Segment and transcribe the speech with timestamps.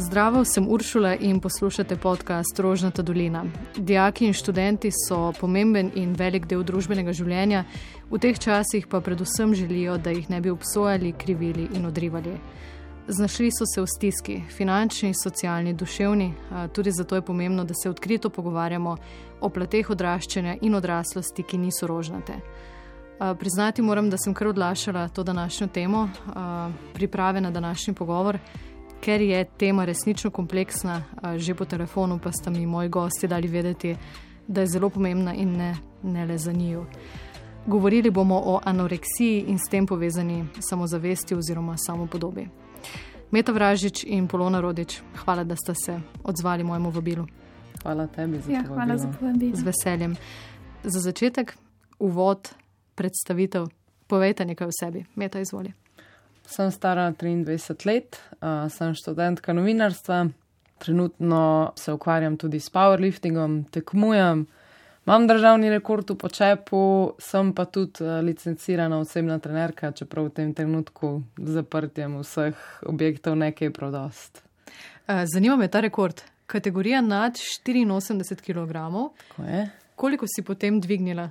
[0.00, 3.44] Zdravo, sem Uršula in poslušate podcast Rožnata dolina.
[3.76, 7.64] Dijaki in študenti so pomemben in velik del družbenega življenja,
[8.06, 12.36] v teh časih pa predvsem želijo, da jih ne bi obsojali, krivili in odrivali.
[13.08, 16.30] Znašli so se v stiski, finančni, socialni, duševni,
[16.72, 18.96] tudi zato je pomembno, da se odkrito pogovarjamo
[19.40, 22.38] o plateh odraščanja in odraslosti, ki niso rožnate.
[23.18, 26.08] Priznati moram, da sem kar odlašala to današnjo temo,
[26.94, 28.38] priprave na današnji pogovor
[29.00, 31.02] ker je tema resnično kompleksna,
[31.36, 33.96] že po telefonu pa sta mi moji gosti dali vedeti,
[34.46, 36.86] da je zelo pomembna in ne, ne le za njiju.
[37.66, 42.48] Govorili bomo o anoreksiji in s tem povezani samozavesti oziroma samopodobi.
[43.30, 47.26] Meta Vražič in Polona Rodič, hvala, da ste se odzvali mojemu vabilu.
[47.82, 48.74] Hvala tebi za ja, to.
[48.74, 49.56] Hvala za povabilo.
[49.56, 50.16] Z veseljem.
[50.84, 51.56] Za začetek,
[51.98, 52.48] uvod,
[52.94, 53.66] predstavitev,
[54.06, 55.04] povejte nekaj o sebi.
[55.14, 55.72] Meta, izvoli.
[56.48, 60.22] Sem stara 23 let, uh, sem študentka novinarstva,
[60.80, 64.46] trenutno se ukvarjam tudi s powerliftingom, tekmujem,
[65.06, 66.80] imam državni rekord v počepu,
[67.20, 73.70] sem pa tudi uh, licencirana osebna trenerka, čeprav v tem trenutku zaprtjem vseh objektov nekaj
[73.76, 74.40] prodost.
[75.04, 76.24] Uh, zanima me ta rekord.
[76.48, 78.72] Kategorija nad 84 kg.
[79.96, 81.28] Koliko si potem dvignila?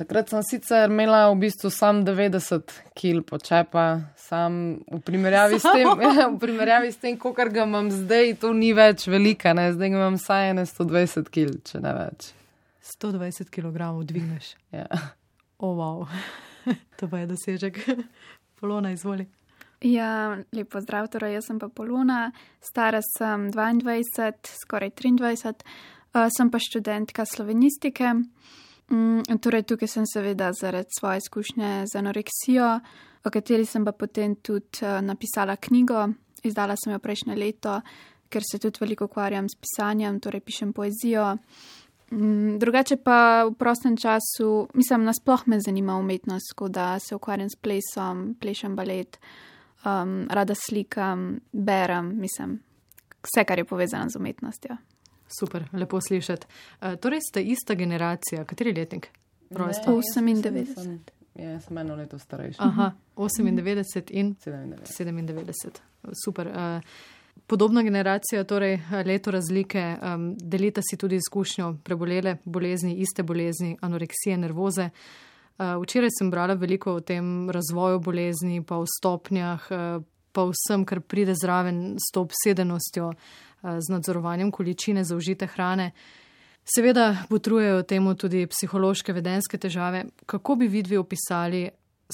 [0.00, 5.88] Takrat sem sicer imela v bistvu sam 90 kg počepa, sam v primerjavi s tem,
[6.32, 9.66] v primerjavi s tem, koliko ga imam zdaj, to ni več velika, ne?
[9.76, 12.30] zdaj imam vsaj 120 kg, če ne več.
[12.94, 14.54] 120 kg dvigneš.
[14.72, 14.88] Ja.
[15.60, 16.08] O, oh, wow.
[16.96, 17.84] to pa je dosežek.
[18.60, 19.28] Polona, izvoli.
[19.84, 22.30] Ja, lepo zdrav, torej jaz sem pa Polona,
[22.64, 25.60] stara sem 22, skoraj 23,
[26.16, 28.16] uh, sem pa študentka slovenistike.
[28.90, 32.80] Mm, torej, tukaj sem seveda zaradi svoje izkušnje z anoreksijo,
[33.24, 36.08] o kateri sem pa potem tudi uh, napisala knjigo,
[36.42, 37.80] izdala sem jo prejšnje leto,
[38.28, 41.36] ker se tudi veliko ukvarjam s pisanjem, torej pišem poezijo.
[42.10, 47.50] Mm, drugače pa v prostem času, mislim, nasploh me zanima umetnost, tako da se ukvarjam
[47.50, 49.20] s plesom, plešem balet,
[49.84, 52.58] um, rada slikam, berem, mislim,
[53.22, 54.76] vse, kar je povezano z umetnostjo.
[55.38, 56.46] Super, lepo slišati.
[56.80, 59.10] Uh, torej ste ista generacija, kateri letnik?
[59.50, 60.98] 98.
[61.34, 62.58] Ja, sem eno leto starejši.
[62.58, 64.84] Aha, 98 in 97.
[64.98, 65.80] 97.
[66.24, 66.48] Super.
[66.48, 66.82] Uh,
[67.46, 74.36] podobna generacija, torej leto razlike, um, delite si tudi izkušnjo prebolele bolezni, iste bolezni, anoreksije,
[74.36, 74.90] nervoze.
[75.58, 80.02] Uh, včeraj sem brala veliko o tem razvoju bolezni, pa o stopnjah, uh,
[80.32, 83.08] pa vsem, kar pride zraven s to obsedenostjo.
[83.08, 83.14] Uh,
[83.62, 85.90] z nadzorovanjem količine zaužite hrane.
[86.74, 90.04] Seveda potrujejo temu tudi psihološke vedenske težave.
[90.26, 91.68] Kako bi vidvi opisali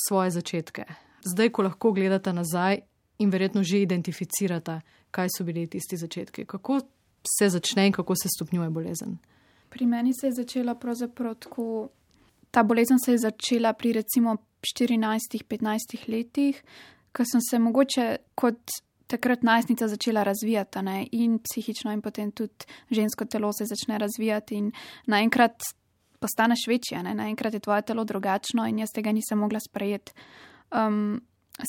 [0.09, 0.85] svoje začetke?
[1.25, 2.81] Zdaj, ko lahko gledate nazaj
[3.19, 6.81] in verjetno že identificirate, kaj so bili tisti začetki, kako
[7.39, 9.19] se začne in kako se stopnjuje bolezen.
[9.69, 11.89] Pri meni se je začela pravzaprav tako.
[12.51, 16.63] Ta bolezen se je začela pri recimo 14-15 letih,
[17.17, 21.07] ko sem se mogoče kot takrat najstnica začela razvijati ne?
[21.13, 24.73] in psihično, in potem tudi žensko telo se začne razvijati in
[25.07, 25.63] naenkrat
[26.21, 27.15] postaneš večja, ne?
[27.15, 30.13] naenkrat je tvoje telo drugačno in jaz tega nisem mogla sprejeti.
[30.75, 31.21] Um,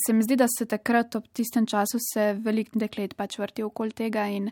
[0.06, 3.94] se mi zdi, da se takrat ob tistem času se velik deklet pač vrti okoli
[3.96, 4.50] tega in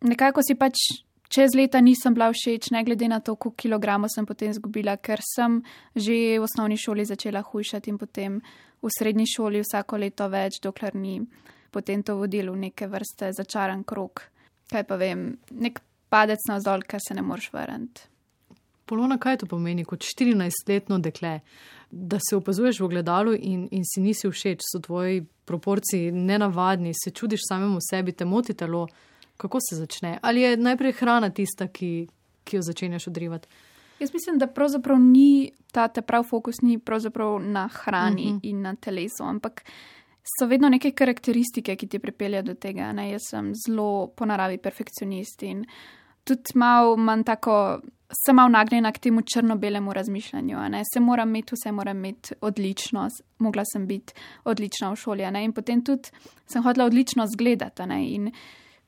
[0.00, 0.86] nekako si pač.
[1.34, 5.18] Čez leta nisem bila všeč, ne glede na to, koliko kilogramov sem potem izgubila, ker
[5.24, 5.56] sem
[5.96, 8.36] že v osnovni šoli začela hujšati in potem
[8.84, 11.18] v srednji šoli vsako leto več, dokler ni
[11.74, 14.28] potem to vodilo v neke vrste začaran krok.
[14.70, 18.06] Kaj pa vem, nek padec na vzdolj, kar se ne moreš vrniti.
[18.86, 21.38] Polona, kaj to pomeni kot 14-letno dekle,
[21.90, 27.10] da se opazuješ v gledalu in, in si nisi všeč, so tvoji proporciji nenavadni, se
[27.10, 28.86] čudiš samemu sebi, te moti telo,
[29.40, 30.18] kako se začne?
[30.22, 32.06] Ali je najprej hrana tista, ki,
[32.44, 33.48] ki jo začenjaš odrivati?
[34.04, 38.36] Jaz mislim, da pravzaprav ni ta prav fokus ni pravzaprav na hrani uh mhm.
[38.36, 38.40] -huh.
[38.42, 39.64] in na telesu, ampak
[40.38, 42.92] so vedno neke karakteristike, ki ti pripeljejo do tega.
[42.92, 43.10] Ne?
[43.10, 45.64] Jaz sem zelo po naravi perfekcionist in
[46.24, 47.80] tudi malo manj tako,
[48.26, 50.58] sem malo nagnjena k temu črno-belemu razmišljanju.
[50.68, 50.82] Ne?
[50.94, 53.08] Se moram imeti, vse moram imeti odlično,
[53.38, 54.12] mogla sem biti
[54.44, 55.30] odlična v šoli.
[55.30, 55.44] Ne?
[55.44, 56.08] In potem tudi
[56.46, 57.82] sem hodila odlično zgledati.
[57.82, 58.32] In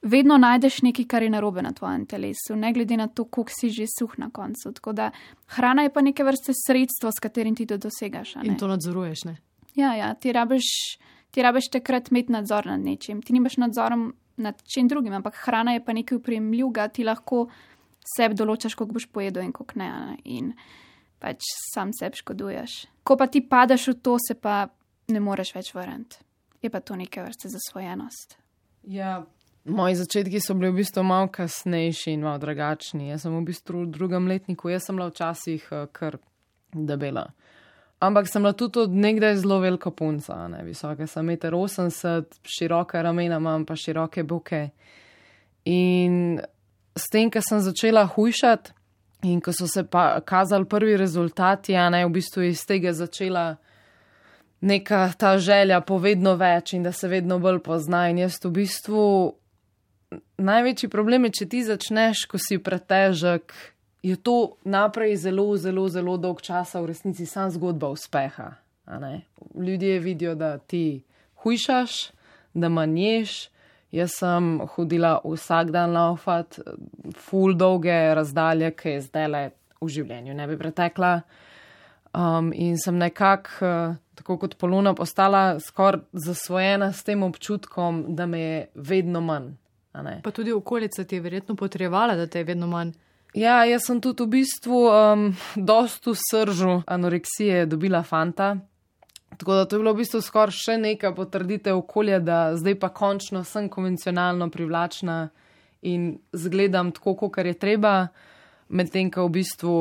[0.06, 3.70] vedno najdeš nekaj, kar je narobe na tvojem telesu, ne glede na to, koliko si
[3.74, 4.72] že suh na koncu.
[4.72, 5.10] Tako da
[5.58, 8.36] hrana je pa neke vrste sredstvo, s katerim ti to dosegaš.
[8.44, 9.36] In to nadzoruješ, ne?
[9.74, 10.96] Ja, ja, ti rabiš
[11.36, 13.22] ti rabiš takrat imeti nadzor nad nečim.
[13.22, 17.42] Ti nimaš nadzorom nad čim drugim, ampak hrana je pa nekaj upremljivega, ti lahko
[18.16, 19.90] sebi določaš, koliko boš pojedel in koliko ne.
[20.24, 20.54] In
[21.20, 21.44] pač
[21.74, 22.78] sam sebi škoduješ.
[23.04, 24.62] Ko pa ti padeš v to, se pa
[25.12, 26.24] ne moreš več vrniti.
[26.64, 28.38] Je pa to neke vrste zasvojenost.
[28.88, 29.18] Ja,
[29.66, 33.08] Moji začetki so bili v bistvu malo kasnejši in malo drugačni.
[33.08, 36.20] Jaz sem v bistvu v drugem letniku, jaz sem bila včasih uh, kar
[36.72, 37.26] debela.
[37.98, 43.02] Ampak sem bila tudi od nekdaj zelo velika punca, ne visoka, sem 1,80 m, široke
[43.02, 44.68] ramena imam, pa široke boke.
[45.64, 46.38] In
[46.94, 48.74] s tem, ko sem začela hujšati
[49.26, 53.56] in ko so se pa kazali prvi rezultati, ja, ne v bistvu iz tega začela
[54.60, 58.06] neka ta želja po vedno več in da se vedno bolj pozna.
[58.10, 59.02] In jaz v bistvu
[60.38, 63.54] največji problem je, če ti začneš, ko si pretežek
[64.06, 68.52] je to naprej zelo, zelo, zelo dolg čas v resnici sam zgodba uspeha.
[69.58, 71.02] Ljudje vidijo, da ti
[71.42, 72.10] hujšaš,
[72.54, 73.48] da manješ.
[73.90, 76.58] Jaz sem hodila vsak dan laufat,
[77.16, 79.42] full dolge razdalje, ki je zdaj le
[79.80, 81.20] v življenju ne bi pretekla.
[82.16, 88.26] Um, in sem nekako, uh, tako kot poluna, postala skoraj zasvojena s tem občutkom, da
[88.26, 89.54] me je vedno manj.
[90.22, 92.92] Pa tudi okolica ti je verjetno potrebovala, da te je vedno manj.
[93.34, 95.26] Ja, jaz sem tudi v bistvu um,
[95.56, 98.56] dostu sržu anoreksije dobila fanta.
[99.36, 102.88] Tako da to je bilo v bistvu skoraj še neka potrditev okolja, da zdaj pa
[102.88, 105.28] končno sem konvencionalno privlačna
[105.82, 108.08] in zgledam tako, kot je treba,
[108.68, 109.76] medtem ko v bistvu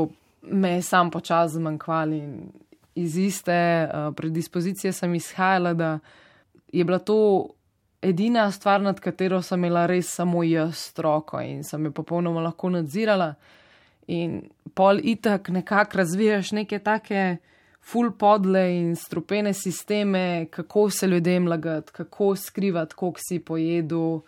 [0.52, 2.36] me je sam počas zmanjkvali in
[2.96, 3.56] iz iste
[3.88, 6.00] uh, predispozicije sem izhajala, da
[6.72, 7.50] je bila to
[8.02, 12.70] edina stvar, nad katero sem imela res samo jaz stroko in sem jo popolnoma lahko
[12.70, 13.34] nadzirala.
[14.08, 14.42] In
[14.74, 17.38] pol itak nekako razvijaš neke take
[17.86, 24.24] full podle in strupene sisteme, kako se ljudem lagati, kako skrivati, koliko si pojedu,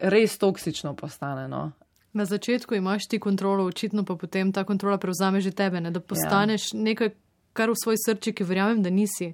[0.00, 1.48] res toksično postane.
[1.48, 1.70] No?
[2.12, 5.90] Na začetku imaš ti kontrolo, očitno pa potem ta kontrola prevzame že tebe, ne?
[5.90, 6.80] da postaneš ja.
[6.80, 7.10] nekaj,
[7.52, 9.32] kar v svoj srčiki verjamem, da nisi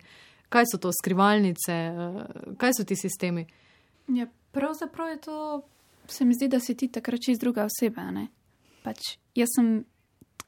[0.50, 2.20] kaj so to skrivalnice, uh,
[2.58, 3.47] kaj so ti sistemi.
[4.11, 5.38] Ja, pravzaprav je to,
[6.11, 8.08] se mi zdi, da si ti takrat čez druga oseba.
[8.82, 9.73] Pač, jaz sem,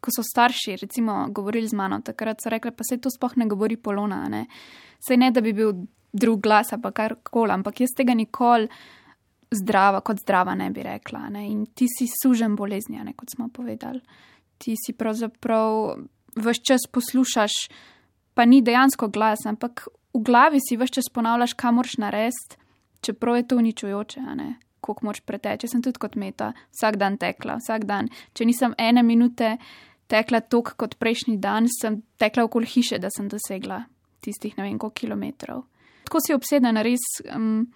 [0.02, 3.46] ko so starši, recimo, govorili z mano, takrat so rekli, pa se to sploh ne
[3.46, 4.24] govori polona.
[4.28, 4.46] Ne?
[5.02, 8.68] Sej ne, da bi bil drug glas ali kar koli, ampak jaz tega nikoli
[9.52, 11.28] zdrava, kot zdrava ne bi rekla.
[11.32, 11.46] Ne?
[11.50, 13.14] In ti si sužen bolezni, ne?
[13.16, 14.00] kot smo povedali.
[14.58, 15.96] Ti si pravzaprav
[16.36, 17.52] vse čas poslušaš
[18.34, 22.58] pa ni dejansko glas, ampak v glavi si vse čas ponavljaš, kam moraš narediti,
[23.00, 24.20] čeprav je to uničujoče,
[24.80, 25.68] koliko moč preteče.
[25.68, 28.08] Sem tudi kot meta, vsak dan tekla, vsak dan.
[28.34, 29.56] Če nisem ene minute
[30.10, 33.84] tekla tok kot prejšnji dan, sem tekla okoli hiše, da sem dosegla
[34.22, 35.64] tistih ne vem koliko kilometrov.
[36.06, 37.04] Tako si obsedena, res.
[37.34, 37.70] Um,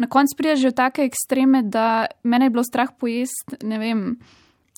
[0.00, 3.98] Na koncu prideš že v take ekstreme, da mene je bilo strah pojesti, ne vem,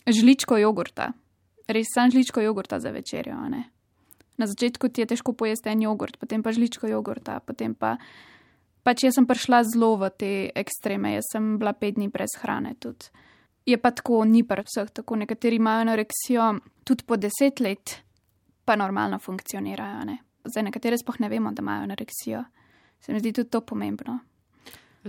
[0.02, 1.12] žličko jogurta.
[1.70, 3.71] Res sem žličko jogurta za večerjo, ne
[4.42, 7.96] na začetku ti je težko pojesti en jogurt, potem pa žličko jogurta, potem pa.
[8.82, 12.74] Pač jaz sem prišla zelo v te ekstreme, jaz sem bila pet dni brez hrane
[12.82, 13.12] tudi.
[13.62, 16.48] Je pa tako, ni pa vseh tako, nekateri imajo anoreksijo
[16.82, 18.02] tudi po deset let,
[18.66, 20.02] pa normalno funkcionirajo.
[20.10, 20.18] Ne?
[20.50, 22.42] Zdaj, nekatere spoh ne vemo, da imajo anoreksijo.
[22.98, 24.18] Se mi zdi tudi to pomembno.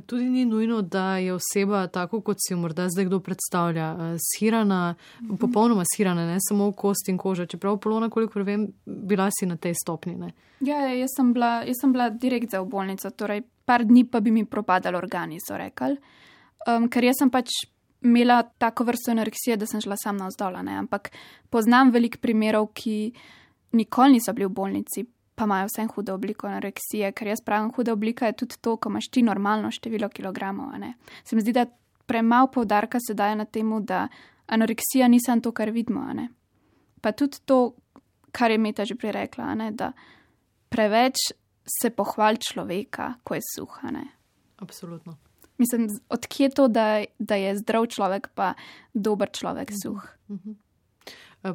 [0.02, 4.16] Tudi ni nujno, da je oseba tako, kot si jo morda zdaj kdo predstavlja, eh,
[4.18, 5.36] shirana, mhm.
[5.36, 7.46] popolnoma shirana, ne samo kost in koža.
[7.46, 10.16] Čeprav polona, koliko vem, bila si na tej stopni.
[10.16, 10.32] Ne?
[10.60, 14.06] Ja, ja, jaz sem bila, jaz sem bila direkt za v bolnico, torej par dni
[14.10, 15.98] pa bi mi propadali organi, so rekli.
[16.68, 17.52] Um, ker jaz sem pač
[18.04, 21.12] imela tako vrsto anoreksije, da sem šla sam na vzdolj, ampak
[21.50, 23.14] poznam veliko primerov, ki
[23.74, 27.94] nikoli niso bili v bolnici pa imajo vsem hudo obliko anoreksije, ker jaz pravim, huda
[27.94, 30.74] oblika je tudi to, ko imaš ti normalno število kilogramov.
[31.24, 31.66] Se mi zdi, da
[32.06, 34.08] premalo povdarka se daje na temu, da
[34.48, 36.06] anoreksija ni samo to, kar vidimo.
[37.02, 37.74] Pa tudi to,
[38.32, 39.92] kar je Meta že prej rekla, da
[40.70, 41.16] preveč
[41.82, 43.92] se pohvali človeka, ko je suha.
[44.58, 45.18] Absolutno.
[45.58, 48.54] Mislim, odkje je to, da, da je zdrav človek, pa
[48.94, 50.04] dober človek suh.
[50.28, 50.56] Uh -huh.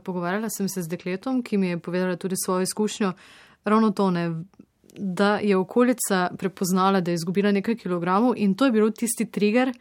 [0.04, 3.12] Pogovarjala sem se z dekletom, ki mi je povedala tudi svojo izkušnjo
[3.64, 4.42] ravno to, ne,
[4.98, 9.72] da je okolica prepoznala, da je izgubila nekaj kilogramov in to je bil tisti trigger,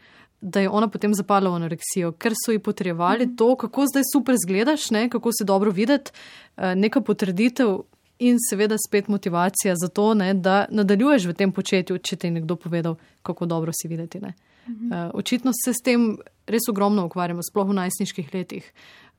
[0.41, 3.37] da je ona potem zapadla v anoreksijo, ker so ji potrebovali mm -hmm.
[3.37, 6.11] to, kako zdaj super zgledaš, ne, kako se dobro videti,
[6.57, 7.77] eh, neka potrditev.
[8.19, 12.31] In seveda spet motivacija za to, ne, da nadaljuješ v tem početju, če ti je
[12.31, 14.19] nekdo povedal, kako dobro si videti.
[14.19, 14.33] Mm
[14.67, 15.05] -hmm.
[15.05, 16.17] uh, očitno se s tem
[16.47, 18.73] res ogromno ukvarjamo, sploh v najstniških letih.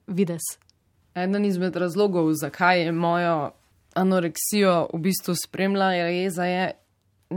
[0.07, 0.43] Vides.
[1.15, 3.51] Eden izmed razlogov, zakaj je mojo
[3.95, 6.67] anoreksijo v bistvu spremlja, je jeza je.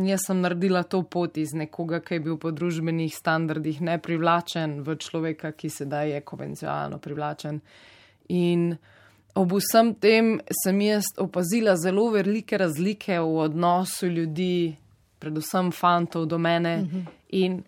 [0.08, 4.96] Jaz sem naredila to pot iz nekoga, ki je bil po družbenih standardih neprivlačen, v
[4.96, 7.60] človeka, ki sedaj je konvencionalno privlačen.
[8.31, 8.70] In
[9.36, 14.72] ob vsem tem sem jaz opazila zelo velike razlike v odnosu ljudi,
[15.20, 16.77] predvsem fantov do mene.
[16.77, 17.03] Mhm.
[17.36, 17.62] In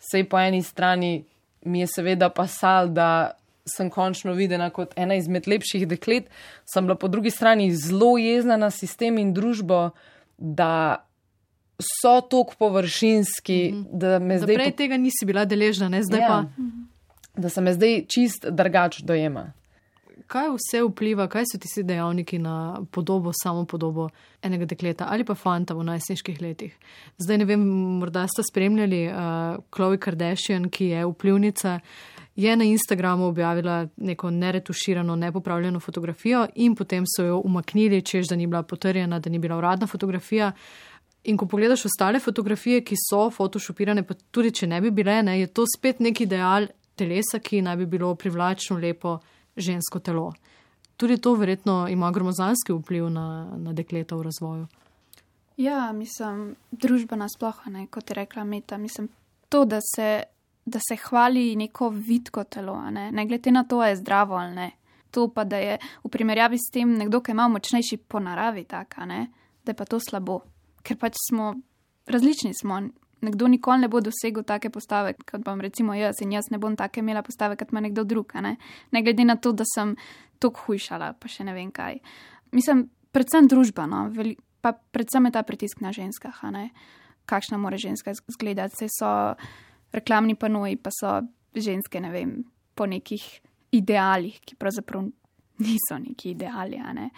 [0.00, 1.24] Sej po eni strani
[1.64, 3.36] mi je seveda pasal, da
[3.76, 6.30] sem končno videna kot ena izmed lepših deklet,
[6.68, 9.90] sem bila po drugi strani zelo jezna na sistem in družbo,
[10.38, 11.04] da
[11.80, 13.98] so tako površinski, mm -hmm.
[13.98, 14.54] da me zdaj.
[14.54, 16.44] Prej tega nisi bila deležna, ne zdaj ja, pa.
[17.40, 19.52] Da se me zdaj čist drugač dojema
[20.30, 24.08] kaj vse vpliva, kaj so ti dejavniki na podobo, samo podobo
[24.42, 26.76] enega dekleta ali pa fanta v najsnižjih letih.
[27.18, 27.64] Zdaj ne vem,
[28.00, 31.80] morda ste spremljali uh, Chloe Kardashian, ki je vplivnica.
[32.40, 38.36] Je na Instagramu objavila neko neretuširano, nepopravljeno fotografijo, in potem so jo umaknili, čež da
[38.36, 40.52] ni bila potrjena, da ni bila uradna fotografija.
[41.24, 45.36] In ko pogledaš ostale fotografije, ki so photoshopirane, pa tudi če ne bi bile, ne,
[45.40, 49.18] je to spet neki ideal telesa, ki naj bi bilo privlačno, lepo,
[49.56, 50.32] žensko telo.
[50.96, 54.66] Tudi to verjetno ima gromozanski vpliv na, na dekleta v razvoju.
[55.60, 59.12] Ja, mislim, družba nasplošno, kot je rekla Meta, mislim,
[59.48, 60.22] to, da se,
[60.64, 64.54] da se hvali neko vidko telo, ne, ne glede na to, ali je zdravo ali
[64.54, 64.70] ne.
[65.10, 69.06] To pa, da je v primerjavi s tem nekdo, ki ima močnejši po naravi, taka,
[69.06, 69.26] ne,
[69.64, 70.40] da je pa to slabo.
[70.86, 71.54] Ker pač smo
[72.06, 72.78] različni, smo
[73.20, 76.76] nekdo nikoli ne bo dosegel take postave, kot pa recimo jaz, in jaz ne bom
[76.76, 78.56] take imela postave, kot ima nekdo drug, ne?
[78.90, 79.96] ne glede na to, da sem
[80.38, 82.00] tok hujšala, pa še ne vem kaj.
[82.56, 84.06] Mislim, predvsem družbeno,
[84.60, 86.40] pa predvsem je ta pritisk na ženskah,
[87.30, 88.76] kakšna mora ženska izgledati.
[88.76, 89.34] Se so
[89.92, 91.20] reklamni panoji, pa so
[91.54, 92.34] ženske, ne vem,
[92.74, 93.24] po nekih
[93.76, 95.06] idealih, ki pravzaprav
[95.64, 96.78] niso neki ideali.
[96.94, 97.10] Ne?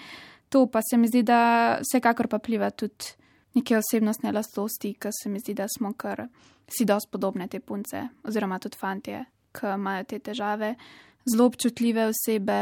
[0.52, 3.14] To pa se mi zdi, da vsekakor pa pliva tudi
[3.54, 6.26] neke osebnostne lastnosti, ki se mi zdi, da smo kar
[6.68, 10.74] si dosti podobne te punce, oziroma tudi fantje, ki imajo te težave,
[11.28, 12.58] zelo občutljive osebe,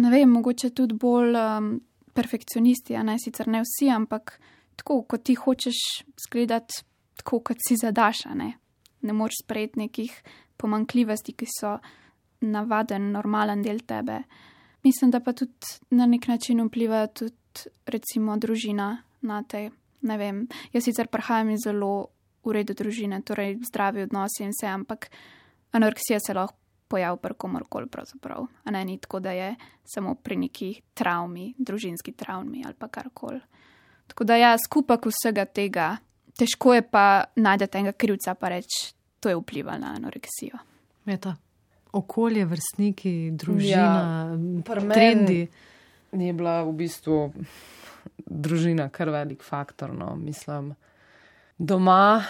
[0.00, 1.70] ne vem, mogoče tudi bolj um,
[2.14, 4.38] perfekcionisti, a ne sicer ne vsi, ampak
[4.80, 5.80] tako, kot ti hočeš
[6.26, 6.82] zgledati,
[7.20, 8.54] tako kot si zadaš, ne,
[9.04, 10.16] ne moreš sprejeti nekih
[10.56, 11.76] pomankljivosti, ki so
[12.40, 14.22] navaden, normalen del tebe.
[14.84, 17.32] Mislim, da pa tudi na nek način vpliva tudi,
[17.86, 18.90] recimo, družina
[19.22, 19.70] na te
[20.04, 21.92] ne vem, jaz sicer prihajam iz zelo
[22.44, 25.08] urejene družine, torej zdravi odnosi in vse, ampak
[25.72, 26.58] anoreksija se lahko
[26.92, 28.46] pojavi pri komorkoli, pravzaprav.
[28.64, 29.54] A ne ni tako, da je
[29.88, 33.40] samo pri neki travmi, družinski travmi ali pa karkoli.
[34.06, 35.96] Tako da ja, skupek vsega tega,
[36.38, 40.58] težko je pa najti enega krivca, pa reči, to je vplivalo na anoreksijo.
[41.04, 41.36] Meta.
[41.94, 44.36] Okolje, vrstniki, družina,
[44.66, 45.46] ja, trendi.
[46.12, 47.18] Ni bila v bistvu
[48.26, 49.92] družina kar velik faktor.
[49.94, 50.16] No.
[50.18, 50.72] Mislim,
[51.58, 52.24] doma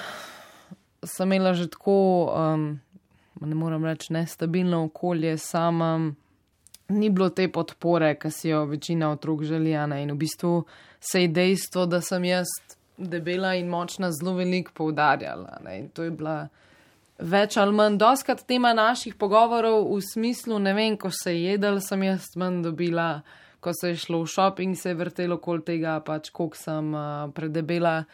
[1.04, 1.96] sem imela že tako,
[2.32, 2.66] um,
[3.40, 5.96] ne morem reči, nestabilno okolje, sama
[6.88, 10.00] ni bilo te podpore, ki si jo večina otrok željana.
[10.00, 10.64] In v bistvu
[11.00, 12.46] se je dejstvo, da sem jaz
[12.98, 15.58] debela in močna, zelo veliko poudarjala.
[15.64, 15.88] Ne.
[15.94, 16.48] To je bila.
[17.18, 21.78] Več ali manj, doskrat tema naših pogovorov v smislu, ne vem, ko se je jedel,
[21.80, 23.22] sem jaz manj dobila
[23.64, 27.30] ko se je šlo v šoping, se je vrtelo okoli tega, pač koliko sem uh,
[27.32, 28.04] predebela.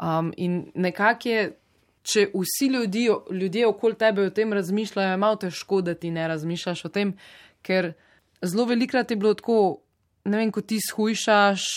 [0.00, 1.44] Um, in nekako je,
[2.02, 6.26] če vsi ljudi, ljudje okoli tebe o tem razmišljajo, je malo težko, da ti ne
[6.32, 7.14] razmišljaš o tem,
[7.62, 7.92] ker
[8.42, 9.60] zelo velikrat je bilo tako,
[10.26, 11.68] ne vem, ko ti shujšaš,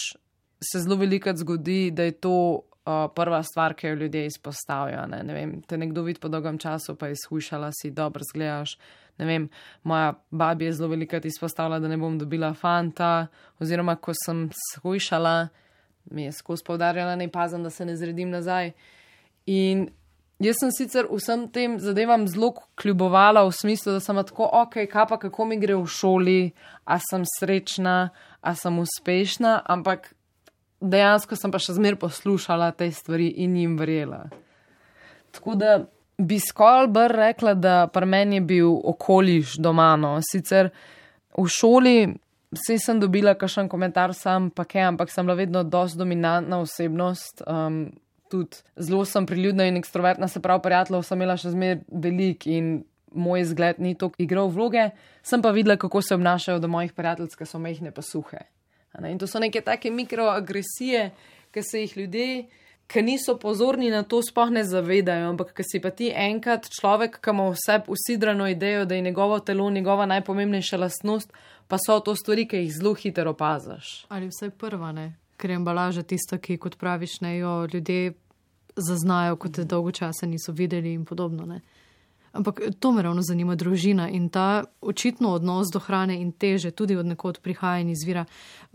[0.63, 2.37] se zelo velikrat zgodi, da je to.
[2.83, 5.05] Uh, prva stvar, ki jo ljudje izpostavljajo.
[5.07, 5.21] Ne?
[5.23, 8.73] ne vem, te nekdo vidi po dolgem času, pa je izkušala, si dobro zgledaš
[9.17, 9.49] vem,
[9.83, 13.27] moja babi je zelo velikrat izpostavila, da ne bom dobila fanta,
[13.59, 15.47] oziroma ko sem shujšala,
[16.11, 18.71] mi je skozi povdarjala, ne pazem, da se ne zredim nazaj.
[19.45, 19.87] In
[20.39, 25.07] jaz sem sicer vsem tem zadevam zelo kljubovala v smislu, da sem tako, ok, kaj
[25.09, 26.51] pa kako mi gre v šoli,
[26.85, 28.09] a sem srečna,
[28.41, 30.13] a sem uspešna, ampak
[30.83, 34.25] dejansko sem pa še zmer poslušala te stvari in jim verjela.
[35.33, 35.77] Tako da
[36.17, 39.95] bi skoraj br rekla, da pri meni je bil okoliš doma.
[39.97, 40.17] No.
[40.21, 40.69] Sicer
[41.37, 41.97] v šoli
[42.53, 47.41] vse sem dobila kakšen komentar, sam pa kaj, ampak sem bila vedno dosti dominantna osebnost.
[47.47, 47.85] Um,
[48.29, 52.83] tudi zelo sem priljudna in ekstrovertna, se pravi, prijateljev sem imela še zmer velik in
[53.13, 54.89] moj izgled ni toliko igral vloge.
[55.21, 58.41] Sem pa videla, kako se obnašajo do mojih prijateljev, ki so mehne pa suhe.
[59.01, 61.11] In to so neke take mikroagresije,
[61.53, 62.27] ki se jih ljudje
[62.87, 65.29] ki niso pozorni na to, sploh ne zavedajo.
[65.33, 69.39] Ampak, ki si pa ti enkrat človek, ki ima vse usidrano idejo, da je njegovo
[69.39, 71.33] telo njegova najpomembnejša lastnost,
[71.67, 74.05] pa so to stvari, ki jih zelo hitro opaziš.
[74.09, 75.13] Ali vse prva, ne?
[75.37, 78.13] ker je embalaža tista, ki, kot praviš, ne jo ljudje
[78.75, 81.45] zaznajo, kot te dolgo časa niso videli in podobno.
[81.45, 81.59] Ne?
[82.33, 86.95] Ampak to me ravno zanima, družina in ta očitno odnos do hrane in teže, tudi
[86.97, 88.25] od nekod prihaja in izvira.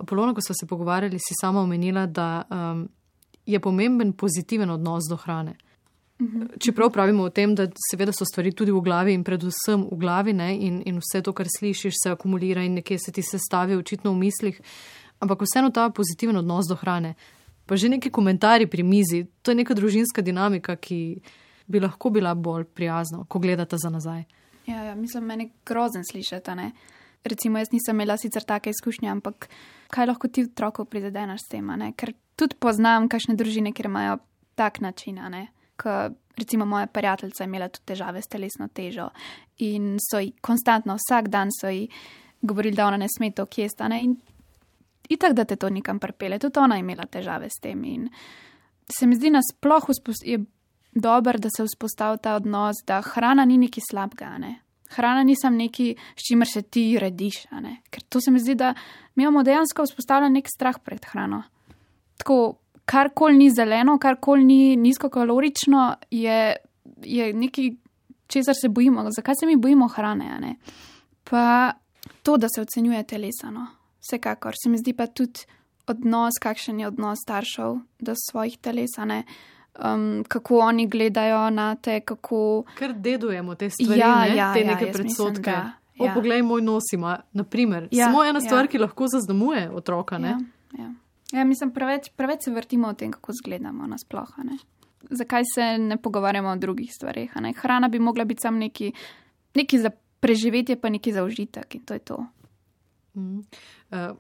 [0.07, 2.89] Polovno, ko smo se pogovarjali, si sama omenila, da um,
[3.47, 5.57] je pomemben pozitiven odnos do hrane.
[6.59, 10.33] Čeprav pravimo o tem, da seveda so stvari tudi v glavi in predvsem v glavi
[10.35, 14.13] ne, in, in vse to, kar slišiš, se akumulira in nekje se ti sestavi očitno
[14.13, 14.61] v mislih,
[15.19, 17.15] ampak vseeno ta pozitiven odnos do hrane.
[17.67, 21.21] Pa že neki komentarji pri mizi, to je neka družinska dinamika, ki
[21.69, 24.25] bi lahko bila bolj prijazna, ko gledate za nazaj.
[24.67, 26.55] Ja, ja mislim, meni grozen slišati.
[26.57, 26.71] Ne?
[27.25, 29.49] Recimo, jaz nisem imela sicer take izkušnje, ampak
[29.93, 31.71] kaj lahko ti otrokov prizadeneš s tem?
[31.97, 34.19] Ker tudi poznam kakšne družine, kjer imajo
[34.59, 35.19] tak način
[36.39, 39.09] recimo moja prijateljica je imela tudi težave s telesno težo
[39.59, 41.89] in so ji konstantno, vsak dan so ji
[42.43, 44.17] govorili, da ona ne sme to kje stane in
[45.09, 48.09] itak, da te to nikam prepele, tudi ona je imela težave s tem in
[48.99, 49.85] se mi zdi nasploh
[50.23, 50.39] je
[51.01, 54.59] dober, da se vzpostavi ta odnos, da hrana ni neki slabga, ne.
[54.91, 57.43] Hrana nisem neki, s čimer se ti rediš,
[57.91, 58.75] ker to se mi zdi, da
[59.15, 61.43] mi imamo dejansko vzpostavljen nek strah pred hrano.
[62.17, 62.57] Tako,
[62.89, 66.57] karkoli ni zeleno, karkoli ni nizkokalorično, je,
[67.05, 67.71] je nekaj,
[68.27, 69.11] česar se bojimo.
[69.11, 70.57] Zakaj se mi bojimo hrane?
[71.25, 71.73] Pa
[72.23, 73.67] to, da se ocenjuje telesano.
[74.01, 75.41] Vsekakor se mi zdi pa tudi
[75.87, 79.25] odnos, kakšen je odnos staršev do svojih telesane.
[79.85, 82.65] Um, kako oni gledajo na te, kako.
[82.79, 84.37] Ker dedujemo te stvari, ja, ne?
[84.37, 85.41] ja, te ja, neke predsotke.
[85.41, 86.11] Mislim, da, ja.
[86.11, 87.89] O, poglej, moj nos ima, naprimer.
[87.91, 88.69] Ja, Samo ena stvar, ja.
[88.69, 90.19] ki lahko zaznamuje otroka.
[90.19, 90.39] Ja,
[90.79, 90.93] ja.
[91.33, 94.29] Ja, mislim, preveč, preveč se vrtimo o tem, kako izgledamo nasploh.
[95.11, 97.33] Zakaj se ne pogovarjamo o drugih stvarih?
[97.57, 98.93] Hrana bi mogla biti samo neki,
[99.55, 102.27] neki za preživetje, pa neki za užitek in to je to.
[103.15, 103.39] Mm.
[103.39, 104.17] Uh,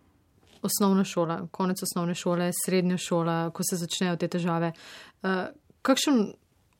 [0.62, 4.72] osnovna šola, konec osnovne šole, srednja šola, ko se začnejo te težave.
[5.22, 5.48] Uh,
[5.82, 6.32] kakšen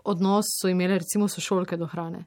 [0.05, 2.25] odnos so imele recimo sošolke do hrane?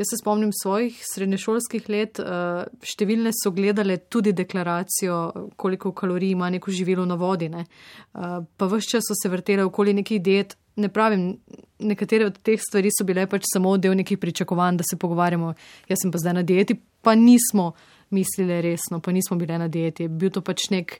[0.00, 6.48] Jaz se spomnim svojih srednješolskih let, eh, številne so gledale tudi deklaracijo, koliko kalorij ima
[6.50, 7.48] neko živilo na vodi.
[7.48, 7.66] Ne.
[7.66, 10.56] Eh, pa vse čas so se vrtele okoli nekih diet.
[10.76, 11.38] Ne pravim,
[11.80, 15.54] nekatere od teh stvari so bile pač samo del nekih pričakovanj, da se pogovarjamo.
[15.88, 17.74] Jaz sem pa zdaj na dieti, pa nismo
[18.10, 20.08] mislili resno, pa nismo bile na dieti.
[20.08, 20.98] Bil to pač nek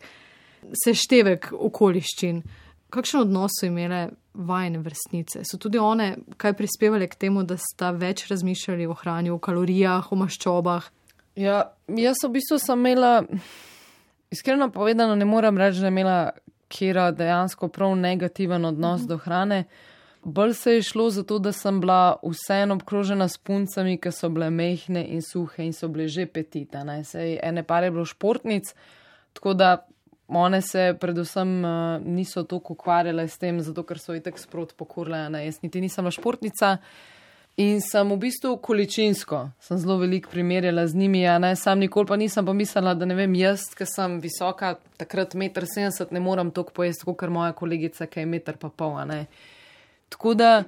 [0.84, 2.42] seštevek okoliščin.
[2.90, 5.44] Kakšen odnos so imele vajne vrstnice?
[5.46, 10.10] So tudi one kaj prispevali k temu, da sta več razmišljali o hrani, o kalorijah,
[10.10, 10.90] o maščobah?
[11.38, 13.22] Ja, jaz v bistvu sem imela,
[14.34, 16.18] iskreno povedano, ne moram reči, da je imela
[16.70, 19.08] kera dejansko prav negativen odnos mhm.
[19.08, 19.64] do hrane.
[20.22, 24.50] Bolj se je šlo zato, da sem bila vseeno obkrožena s puncami, ki so bile
[24.50, 26.82] mehne in suhe in so bile že petite.
[27.04, 28.74] Sej ene pare je bilo športnic,
[29.32, 29.86] tako da
[30.28, 31.70] one se predvsem uh,
[32.04, 35.28] niso toliko ukvarjale s tem, zato ker so itek sprot pokorle.
[35.30, 35.44] Ne?
[35.46, 36.76] Jaz niti nisem športnica
[37.56, 42.06] in sem v bistvu količinsko, sem zelo velik primerjala z njimi, a ne sam nikoli
[42.06, 46.52] pa nisem pomislila, da ne vem, jaz, ki sem visoka, takrat 1,70 m, ne morem
[46.54, 49.26] toliko pojesti, kot moja kolegica, ki je 1,5 m.
[50.10, 50.64] Tako da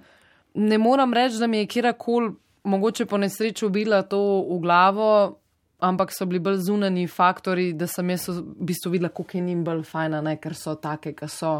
[0.54, 2.32] ne moram reči, da mi je kjerkoli
[2.64, 5.42] mogoče po nesreči ubila to v glavo
[5.82, 9.64] ampak so bili bolj zunani faktori, da sem jaz v bistvu videla, kako je njim
[9.64, 11.52] bolj fajn, ne ker so take, ki so,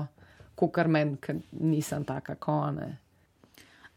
[0.59, 2.89] kot kar meni, ker nisem taka, kot ne.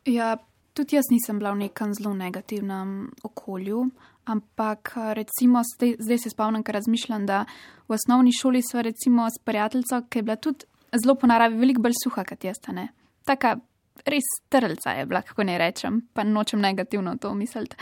[0.10, 0.36] Ja,
[0.74, 3.86] tudi jaz nisem bila v nekem zelo negativnem okolju.
[4.26, 7.44] Ampak recimo zdaj, zdaj se spomnim, ker razmišljam, da
[7.86, 11.86] v osnovni šoli smo recimo s prijateljico, ki je bila tudi zelo po naravi veliko
[11.86, 12.58] bolj suha kot jaz.
[12.74, 12.88] Ne?
[13.26, 13.60] Taka
[14.06, 17.78] res trlca je bila, kako ne rečem, pa nočem negativno to misliti.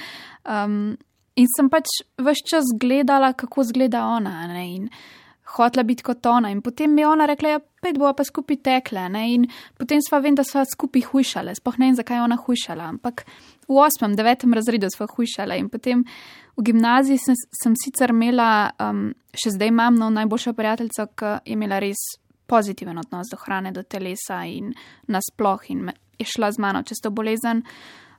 [0.46, 0.94] Um,
[1.34, 1.90] In sem pač
[2.22, 4.46] vse čas gledala, kako zgleda ona.
[4.52, 4.64] Ne?
[4.76, 4.90] In
[5.56, 6.52] hotla biti kot ona.
[6.54, 9.08] In potem mi je ona rekla, ja, pet bo pa skupaj tekle.
[9.10, 9.24] Ne?
[9.34, 9.48] In
[9.80, 11.56] potem sva vem, da sva skupaj hujšale.
[11.58, 12.92] Sploh ne vem, zakaj je ona hujšala.
[12.96, 13.26] Ampak
[13.66, 15.58] v osmem, devetem razredu sva hujšala.
[15.58, 16.06] In potem
[16.54, 21.58] v gimnaziji sem, sem sicer imela, um, še zdaj imam no, najboljša prijateljica, ki je
[21.58, 22.06] imela res
[22.48, 24.74] pozitiven odnos do hrane, do telesa in
[25.08, 25.70] nasploh.
[25.70, 27.64] In je šla z mano čez to bolezen,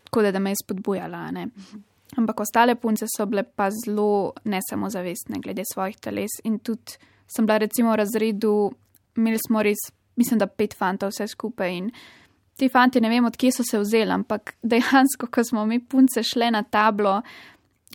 [0.04, 1.30] tako da, da me je spodbujala.
[1.30, 1.48] Ne?
[2.16, 6.38] Ampak ostale punce so bile pa zelo nesamozavestne glede svojih teles.
[6.44, 8.72] In tudi sem bila recimo v razredu,
[9.16, 11.72] imeli smo res, mislim, da pet fantov vse skupaj.
[11.72, 11.90] In
[12.56, 16.50] ti fanti ne vem, odkje so se vzeli, ampak dejansko, ko smo mi punce šle
[16.54, 17.20] na tablo,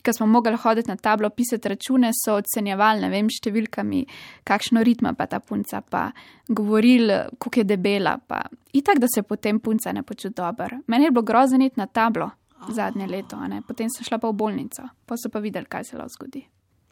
[0.02, 4.04] ko smo mogli hoditi na tablo, pisati račune, so ocenjevali, ne vem, številkami,
[4.44, 6.10] kakšno ritma pa ta punca, pa
[6.48, 8.18] govorili, koliko je debela.
[8.26, 8.42] Pa.
[8.72, 10.80] Itak, da se potem punca ne počuti dobro.
[10.86, 12.30] Meni je bilo grozno iti na tablo
[12.68, 13.36] zadnje leto,
[13.66, 16.42] potem sem šla pa v bolnico, pa so pa videli, kaj se lahko zgodi.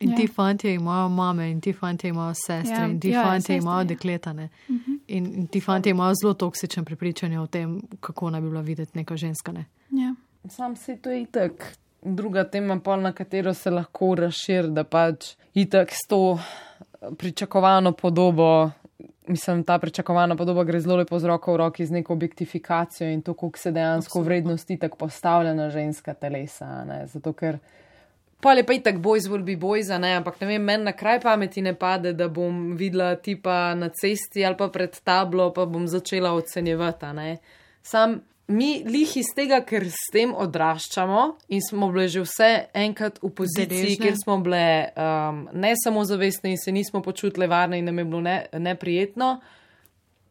[0.01, 0.17] In ja.
[0.17, 2.87] ti fanti imajo mame, in ti fanti imajo sestre, ja.
[2.87, 4.49] in ti ja, fanti imajo dekletane.
[4.69, 4.83] Uh mhm.
[4.87, 4.99] -huh.
[5.09, 8.99] in, in ti fanti imajo zelo toksičen prepričanje o tem, kako naj bi bila videti
[8.99, 9.53] neka ženska.
[9.53, 9.65] Ne?
[9.91, 10.15] Ja.
[10.49, 11.77] Sam si to itek.
[12.09, 16.39] Druga tema, pol, na katero se lahko razširi, da pač itek s to
[17.19, 18.71] pričakovano podobo
[19.29, 23.23] mislim, ta pričakovana podoba gre zelo lepo z roko v roki z neko objektifikacijo in
[23.23, 26.85] to, koliko se dejansko vrednosti tako postavlja na ženska telesa.
[26.85, 27.07] Ne?
[27.07, 27.59] Zato, ker.
[28.41, 30.93] Pa lepa je tako boj zvol bi boj za ne, ampak ne vem, meni na
[30.93, 35.67] kraj pameti ne pade, da bom videla tipa na cesti ali pa pred tablo, pa
[35.67, 37.07] bom začela ocenjevati.
[37.83, 43.21] Sam mi lih iz tega, ker s tem odraščamo in smo bili že vse enkrat
[43.23, 44.03] v poziciji, Deležne.
[44.05, 44.65] kjer smo bile
[44.97, 49.39] um, ne samo zavestne in se nismo počutile varne in nam je bilo ne, neprijetno.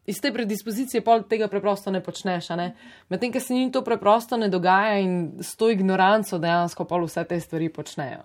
[0.08, 2.72] Iz te predispozicije pol tega preprosto ne počneš, ne.
[3.12, 7.26] Medtem, ker se jim to preprosto ne dogaja in s to ignoranco dejansko pol vse
[7.28, 8.24] te stvari počnejo.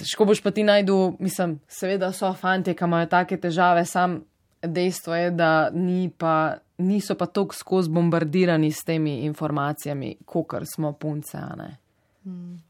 [0.00, 4.24] Težko boš pa ti najdu, mislim, seveda so fanti, ki imajo take težave, sam
[4.62, 10.92] dejstvo je, da ni pa, niso pa tako skozi bombardirani s temi informacijami, kot smo
[10.92, 11.76] punce, ne.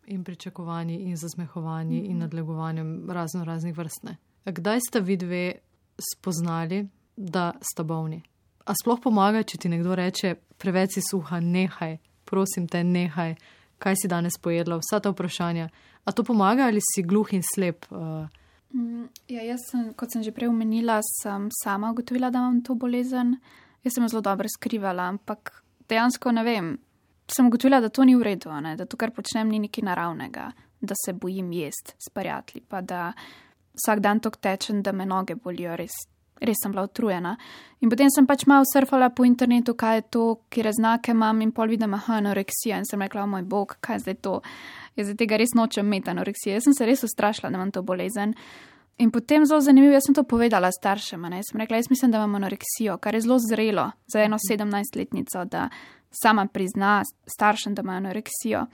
[0.07, 2.11] in pričakovanji, in zasmehovanji, mm -hmm.
[2.11, 4.17] in nadlegovanjem razno raznih vrstne.
[4.45, 5.53] Kdaj ste vi dve
[6.15, 8.23] spoznali, da sta bolni?
[8.65, 13.35] A sploh pomaga, če ti nekdo reče, preveč si suha, nehaj, prosim te, nehaj,
[13.79, 15.69] kaj si danes pojedla, vsa ta vprašanja.
[16.05, 17.87] A to pomaga ali si gluh in slep?
[17.91, 18.40] Uh, Mm,
[19.29, 23.35] Ja, jaz sem, kot sem že prej omenila, sem sama ugotovila, da imam to bolezen.
[23.83, 26.71] Jaz sem jo zelo dobro skrivala, ampak dejansko ne vem.
[27.31, 28.77] Sem ugotovila, da to ni v redu, ne?
[28.77, 33.11] da to, kar počnem, ni nekaj naravnega, da se bojim jesti s prijatelji, pa da
[33.79, 35.95] vsak dan tok tečem, da me noge bolijo, res,
[36.43, 37.37] res sem bila utrujena.
[37.81, 41.53] In potem sem pač malo surfala po internetu, kaj je to, kje znake imam in
[41.55, 44.41] pol vidim, aha, anoreksija in sem rekla, o moj bog, kaj je zdaj to.
[44.97, 46.57] Jaz tega res nočem imeti anoreksije.
[46.59, 48.35] Jaz sem se res ustrašila, da imam to bolezen.
[49.01, 51.23] In potem zelo zanimivo, jaz sem to povedala staršem.
[51.31, 51.41] Ne?
[51.41, 55.45] Jaz sem rekla, jaz mislim, da imam anoreksijo, kar je zelo zrelo za eno 17-letnico,
[55.49, 55.69] da
[56.11, 58.67] sama prizna staršem, da ima anoreksijo.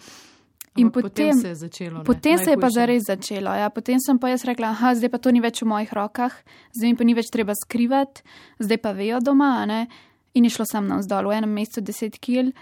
[0.77, 1.99] In potem, potem se je začelo.
[1.99, 2.75] ne, potem se je pa najhujše.
[2.75, 3.55] zares začelo.
[3.55, 3.71] Ja.
[3.71, 6.35] Potem sem pa jaz rekla, aha, zdaj pa to ni več v mojih rokah,
[6.77, 8.27] zdaj mi pa ni več treba skrivati,
[8.61, 9.65] zdaj pa vejo doma.
[9.67, 9.87] Ne?
[10.37, 12.53] In je šlo sem navzdol, v enem mesecu 10 kil,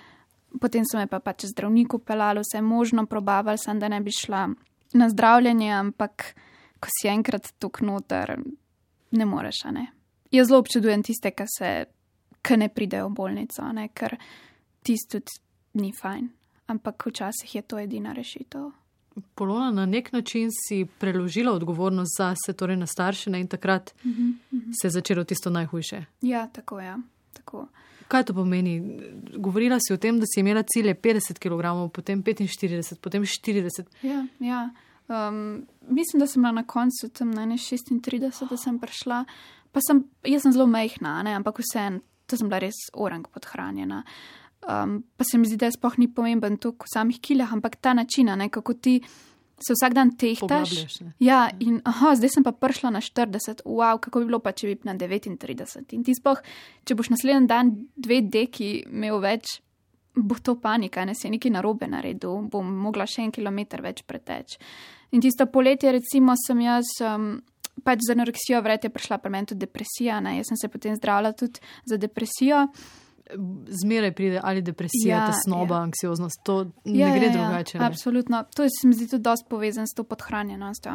[0.61, 4.49] potem so me pa pač zdravniku pelali, vse možno probavali, sem da ne bi šla
[4.95, 6.35] na zdravljenje, ampak
[6.81, 8.37] ko si enkrat tuk noter,
[9.11, 9.87] ne moreš, a ne.
[10.31, 11.73] Jaz zelo občudujem tiste, ki se,
[12.43, 14.17] ki ne pridejo v bolnico, ne, ker
[14.85, 15.21] tisto
[15.81, 16.29] ni fajn.
[16.67, 18.71] Ampak včasih je to edina rešitev.
[19.35, 23.95] Polona, na nek način si preložila odgovornost za se, torej na starše, ne, in takrat
[24.05, 24.73] Uh -huh, uh -huh.
[24.81, 26.05] se je začelo tisto najhujše.
[26.23, 26.87] Ja, tako je.
[26.87, 26.99] Ja.
[27.33, 27.69] Tako.
[28.09, 28.79] Kaj to pomeni?
[29.37, 33.88] Govorila si o tem, da si imela cilje 50 kg, potem 45, potem 40.
[34.03, 34.71] Ja, ja.
[35.09, 39.25] Um, mislim, da sem bila na koncu tam na 36, da sem prišla.
[39.73, 44.05] Pa sem, jaz sem zelo majhna, ne, ampak vseeno, to sem bila res orang podhranjena.
[44.64, 47.93] Um, pa se mi zdi, da sploh ni pomemben to v samih kilah, ampak ta
[47.93, 49.01] način, ne, kako ti
[49.61, 51.01] se vsak dan tehtaš.
[51.01, 51.12] Ne.
[51.23, 54.73] Ja, in aha, zdaj sem pa prišla na 40, wow, kako bi bilo pa, če
[54.73, 55.95] bi na 39.
[55.95, 56.43] In ti sploh,
[56.85, 59.59] če boš naslednji dan dve deki imel več,
[60.14, 64.59] bo to panika, ne si nekaj narobe naredil, bom mogla še en kilometr več preteč.
[65.14, 66.97] In tisto poletje, recimo, sem jaz.
[67.03, 67.35] Um,
[67.85, 70.21] Pač z anoreksijo, verjete, je prišla pri meni tudi depresija.
[70.23, 70.37] Ne?
[70.37, 71.59] Jaz sem se potem zdravila tudi
[71.90, 72.61] za depresijo.
[73.83, 75.79] Zmeraj pride ali depresija, Ja, ja, tesnoba, ja.
[75.79, 75.83] ja.
[75.83, 77.79] anksioznost, to ja, ne gre ja, drugače.
[77.79, 77.87] ne.
[77.87, 78.45] Absolutno.
[78.57, 80.93] To je, se mi zdi tudi dosti povezan s to podhranjenostjo.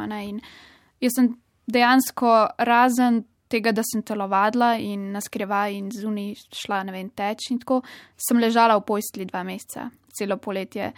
[1.02, 1.32] Jaz sem
[1.68, 7.50] dejansko razen tega, da sem telovadila in na skrivaj in zunaj šla, ne vem, teč
[7.52, 7.82] in tako,
[8.28, 10.92] sem ležala v postelji dva meseca, celo poletje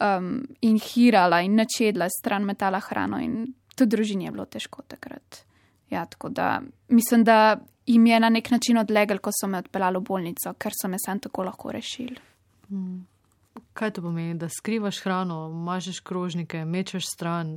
[0.00, 5.42] um, in hirala in načedla, stran metala hrano in tudi družini je bilo težko takrat.
[5.90, 9.98] Ja, tako da mislim, da jim je na nek način odlegel, ko so me odpeljali
[9.98, 12.16] v bolnico, ker so me sam tako lahko rešili.
[13.72, 17.56] Kaj to pomeni, da skrivaš hrano, mažeš krožnike, mečeš stran?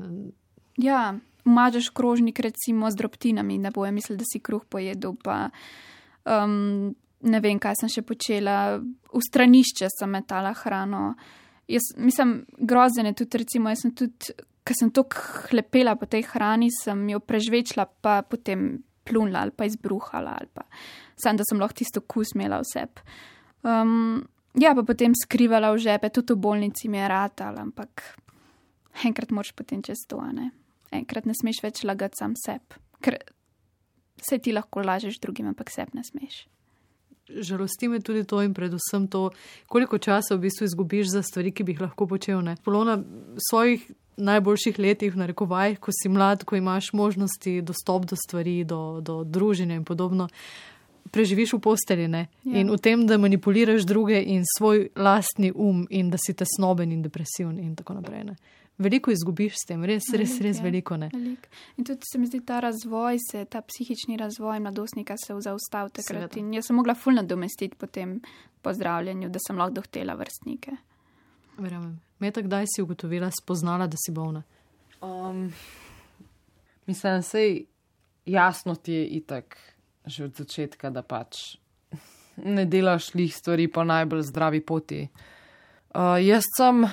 [0.77, 5.49] Ja, mažeš krožnik recimo z drobtinami, da bojo mislili, da si kruh pojedel, pa
[6.25, 8.79] um, ne vem, kaj sem še počela.
[9.09, 11.13] V stranišče sem metala hrano.
[11.69, 14.33] Jaz, mislim, grozen je tudi, recimo, jaz sem tudi,
[14.65, 19.65] ker sem tako hlepela po tej hrani, sem jo prežvečila, pa potem plunila ali pa
[19.65, 20.65] izbruhala, ali pa
[21.19, 22.85] sam, da sem lahko tisto kus imela vse.
[23.65, 24.21] Um,
[24.59, 28.05] ja, pa potem skrivala v žepe, tudi v bolnici mi je ratal, ampak
[29.05, 30.51] enkrat moraš potem čez to, ne.
[30.95, 33.19] Enkrat ne smeš več lagati sam seb, ker
[34.21, 36.45] se ti lahko lažeš drugim, ampak seb ne smeš.
[37.29, 39.29] Žalosti me tudi to in predvsem to,
[39.67, 42.41] koliko časa v bistvu izgubiš za stvari, ki bi jih lahko počel.
[42.41, 42.55] Ne?
[42.65, 43.85] Polona v svojih
[44.19, 49.23] najboljših letih, v narekovajih, ko si mlad, ko imaš možnosti dostop do stvari, do, do
[49.23, 50.27] druženja in podobno,
[51.11, 52.51] preživiš v posteljine Ja.
[52.53, 52.61] ja.
[52.61, 57.01] in v tem, da manipuliraš druge in svoj lastni um in da si tesnoben in
[57.01, 58.23] depresiven in tako naprej.
[58.23, 58.35] Ne?
[58.79, 60.63] Veliko izgubiš s tem, res, res, Veliko, res ja.
[60.63, 61.09] veliko ne.
[61.13, 61.47] Velik.
[61.77, 65.91] In tudi se mi zdi ta razvoj, se, ta psihični razvoj mladostnika se je zaustavil
[65.93, 66.31] takrat.
[66.31, 66.39] Seveda.
[66.39, 68.19] In jaz sem mogla ful nadomestiti po tem
[68.65, 70.77] pozdravljanju, da sem lahko dohtela vrstnike.
[71.59, 71.97] Verjamem.
[72.19, 74.43] Meta, kdaj si ugotovila, spoznala, da si bolna?
[75.01, 75.47] Um,
[76.87, 77.65] mislim, da je
[78.25, 79.57] jasno ti je itak
[80.05, 81.59] že od začetka, da pač
[82.37, 85.03] ne delaš lih stvari po najbolj zdravi poti.
[85.93, 86.85] Uh, jaz sem,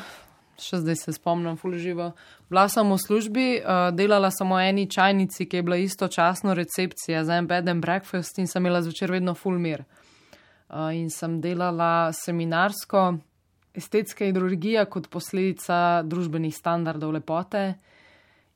[0.61, 2.12] še zdaj se spomnim, ful živo.
[2.51, 7.25] Bila sem v službi, uh, delala sem v eni čajnici, ki je bila istočasno recepcija
[7.25, 9.85] za en bed and breakfast in sem imela zvečer vedno full mir.
[10.69, 13.19] Uh, in sem delala seminarsko
[13.77, 17.75] estetska hidrologija kot posledica družbenih standardov lepote.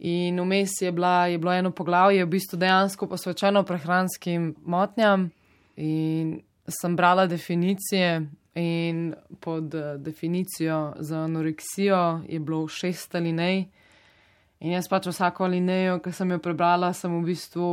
[0.00, 5.28] In vmes je, bila, je bilo eno poglavje, v bistvu dejansko posvečeno prehranskim motnjam,
[5.76, 8.22] in sem brala definicije,
[8.54, 13.64] in pod eh, definicijo za anoreksijo je bilo šest alinej.
[14.60, 17.70] In jaz pač vsako alinejo, ki sem jo prebrala, sem v bistvu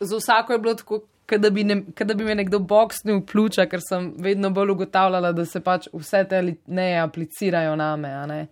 [0.00, 4.12] za vsako je bilo tako, kot da, bi me nekdo boksnil v pljuča, ker sem
[4.18, 8.46] vedno bolj ugotavljala, da se pač vse te alineje aplicirajo na me.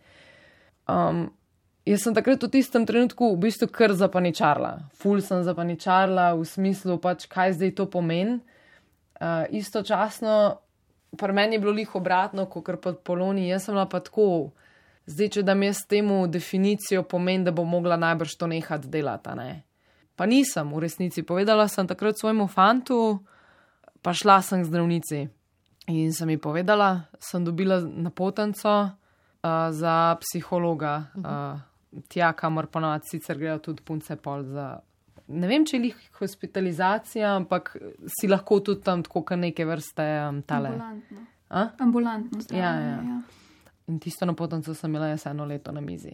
[0.88, 1.26] Um,
[1.86, 4.72] jaz sem takrat v tistem trenutku v bistvu kar zapaničarla.
[5.02, 8.40] Ful sem zapaničarla v smislu, pač, kaj zdaj to pomeni.
[9.22, 10.58] Uh, istočasno,
[11.16, 14.52] pri meni je bilo lih obratno, kot kar pod poloni, jaz sem bila pa tako.
[15.06, 19.34] Zdaj, če dam jaz temu definicijo, pomeni, da bo mogla najbrž to nehati delati.
[19.36, 19.50] Ne?
[20.16, 21.24] Pa nisem, v resnici.
[21.26, 23.18] Povedala sem takrat svojemu fantu,
[24.02, 25.20] pa šla sem k zdravnici.
[25.90, 31.58] In sem ji povedala, sem dobila napotenco uh, za psihologa, uh,
[32.08, 34.78] tja, kamor ponovadi sicer grejo tudi punce pol za.
[35.32, 37.72] Ne vem, če je jih hospitalizacija, ampak
[38.12, 40.74] si lahko tudi tam tako, kot neke vrste um, tale.
[40.74, 41.24] Ambulantno.
[41.48, 41.68] A?
[41.84, 42.90] Ambulantno zdravljenje.
[42.90, 43.16] Ja, ja.
[43.16, 43.80] ja.
[43.90, 46.12] In tisto napotenco sem imela jaz eno leto na mizi.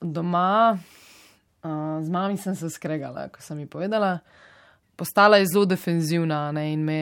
[0.00, 4.18] Doma, uh, z mami sem se skregala, ko sem ji povedala.
[4.96, 7.00] Postala je zelo defenzivna ne, in me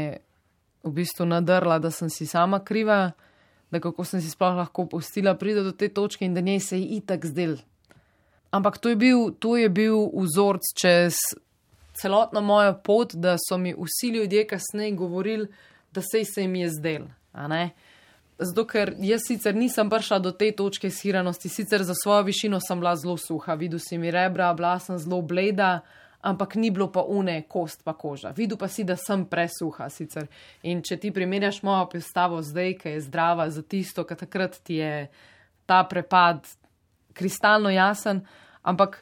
[0.87, 3.11] v bistvu nadrla, da sem si sama kriva,
[3.70, 6.79] da kako sem si sploh lahko pustila priti do te točke in da njej se
[6.79, 7.57] je itak zdel.
[8.50, 11.18] Ampak to je bil, to je bil vzorc čez
[12.00, 15.48] celotno mojo pot, da so mi vsi ljudje kasneje govorili,
[15.92, 17.04] da sej se jim je zdel.
[18.38, 22.80] Zato, ker jaz sicer nisem prišla do te točke siranosti, sicer za svojo višino sem
[22.80, 25.80] bila zelo suha, videl si mi rebra, bila sem zelo bleda,
[26.20, 28.35] ampak ni bilo pa une kost pa koža.
[28.37, 30.28] Videl pa si, da sem presuha sicer.
[30.62, 34.82] In če ti primerjaš mojo postavo zdaj, ki je zdrava za tisto, kar takrat ti
[34.82, 35.09] je
[35.66, 36.44] ta prepad
[37.16, 38.20] kristalno jasen,
[38.62, 39.00] ampak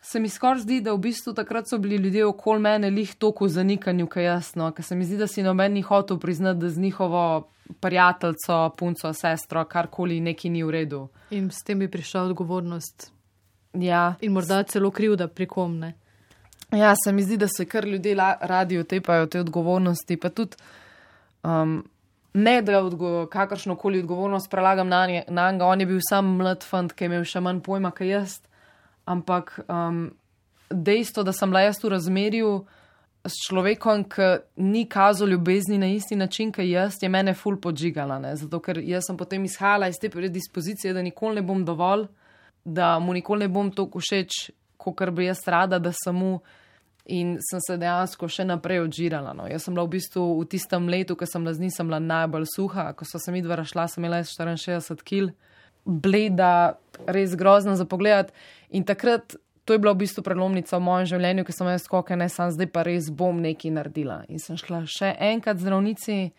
[0.00, 3.44] se mi skoraj zdi, da v bistvu takrat so bili ljudje okoli mene lih toliko
[3.44, 6.68] v zanikanju, kaj jasno, ker se mi zdi, da si noben ni hotel priznati, da
[6.68, 7.48] z njihovo
[7.80, 11.08] prijateljico, punco, sestro, karkoli neki ni v redu.
[11.30, 13.12] In s tem bi prišla odgovornost
[13.74, 15.92] Ja, in morda celo krivda prikomne.
[16.72, 20.56] ja, se mi zdi, da se kar ljudje radi otepajo te odgovornosti, pa tudi
[21.42, 21.84] um,
[22.34, 26.36] ne da odgo kakršno koli odgovornost prelagam na nje- na njega, on je bil sam
[26.36, 28.40] mlad fant, ki je imel še manj pojma, kaj jaz.
[29.08, 30.10] Ampak um,
[30.70, 32.52] dejstvo, da sem bila jaz v razmerju
[33.24, 38.18] s človekom, ki ni kazal ljubezni na isti način, kot jaz, je mene ful podžigala.
[38.18, 38.36] Ne?
[38.36, 42.06] Zato, ker jaz sem potem izhajala iz te predispozicije, da nikoli ne bom dovolj,
[42.64, 46.38] da mu nikoli ne bom toliko všeč, kot bi jaz rada, da mu.
[47.08, 49.30] In sem se dejansko še naprej odžirala.
[49.32, 49.46] No.
[49.48, 52.02] Jaz sem bila v bistvu v tistem letu, ko sem bila z njim, sem bila
[52.04, 52.90] najbolj suha.
[52.92, 55.32] Ko so se mi dva šla, sem imela jaz 64 kg,
[55.88, 58.32] bleda, res grozna za pogled.
[58.70, 62.16] In takrat, to je bila v bistvu prelomnica v mojem življenju, ker sem jaz skoke,
[62.16, 64.22] ne sam zdaj pa res bom nekaj naredila.
[64.28, 66.32] In sem šla še enkrat zdravnici,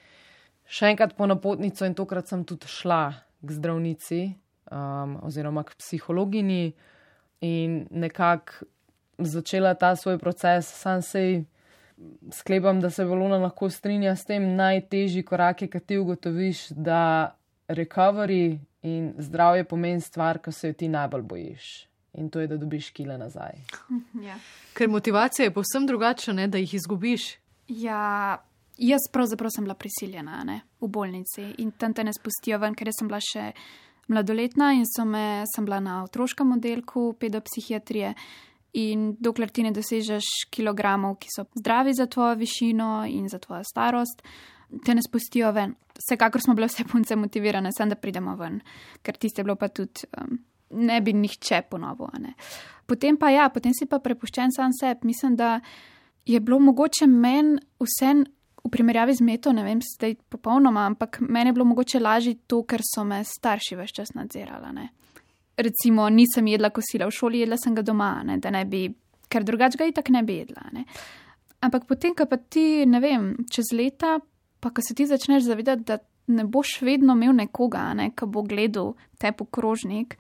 [0.70, 3.04] še enkrat po napotnico in tokrat sem tudi šla
[3.42, 4.22] k zdravnici
[4.70, 6.74] um, oziroma k psihologinji
[7.42, 8.70] in nekako
[9.20, 11.44] začela ta svoj proces, sam sej
[12.32, 17.36] sklepam, da se Valona lahko strinja s tem, najtežji korak je, kad ti ugotoviš, da
[17.68, 21.90] recovery in zdravje pomeni stvar, ko se jo ti najbolj bojiš.
[22.14, 23.60] In to je, da dobiš kile nazaj.
[24.28, 24.36] Ja.
[24.74, 27.36] Ker motivacija je povsem drugačna, ne, da jih izgubiš.
[27.68, 28.38] Ja,
[28.78, 32.90] jaz pravzaprav sem bila prisiljena ne, v bolnici in tam te ne spustijo ven, ker
[32.96, 33.52] sem bila še
[34.10, 38.14] mladoletna in so me, sem bila na otroškem oddelku pedopsihiatrije.
[38.80, 43.64] In dokler ti ne dosežeš kilogramov, ki so zdravi za tvojo višino in za tvojo
[43.66, 44.22] starost,
[44.86, 45.76] te ne spustijo ven.
[46.00, 48.60] Vsekakor smo bile vse punce motivirane, sem da pridemo ven,
[49.04, 50.38] ker tiste bilo pa tudi, um,
[50.80, 51.64] ne bi nihče
[52.20, 52.34] ne.
[52.86, 55.08] Potem pa ja, potem si pa prepuščen sam sebi.
[55.08, 55.60] Mislim, da
[56.26, 58.14] je bilo mogoče meni vse
[58.64, 62.64] v primerjavi z meto, ne vem, zdaj popolnoma, ampak meni je bilo mogoče lažje to,
[62.64, 64.74] ker so me starši več čas nadzirali.
[64.74, 64.90] ne.
[65.60, 68.88] recimo nisem jedla kosila v šoli, jedla sem ga doma, ne, da ne bi,
[69.30, 70.70] ker drugače ga itak ne bi jedla.
[70.74, 70.86] Ne.
[71.66, 74.18] Ampak potem, ko pa ti, ne vem, čez leta,
[74.60, 78.44] pa ko se ti začneš zavedati, da ne boš vedno imel nekoga, ne, ki bo
[78.46, 80.18] gledal te pokrožnik,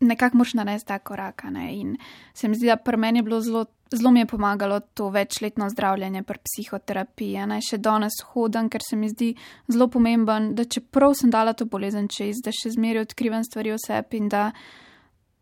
[0.00, 1.44] nekako moš narediti ta korak.
[1.50, 1.70] Ne.
[1.76, 1.96] In
[2.34, 5.68] se mi zdi, da pri meni je bilo zelo, zelo mi je pomagalo to večletno
[5.70, 7.46] zdravljenje pri psihoterapiji.
[7.46, 7.60] Ne.
[7.60, 9.34] Še danes hodim, ker se mi zdi
[9.68, 13.80] zelo pomemben, da čeprav sem dala to bolezen čez, da še zmeraj odkrivam stvari o
[13.80, 14.50] sebi in da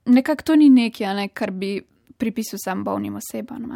[0.04, 1.78] nekako to ni nekaj, ne, kar bi
[2.18, 3.70] pripisal sam bolnim osebam.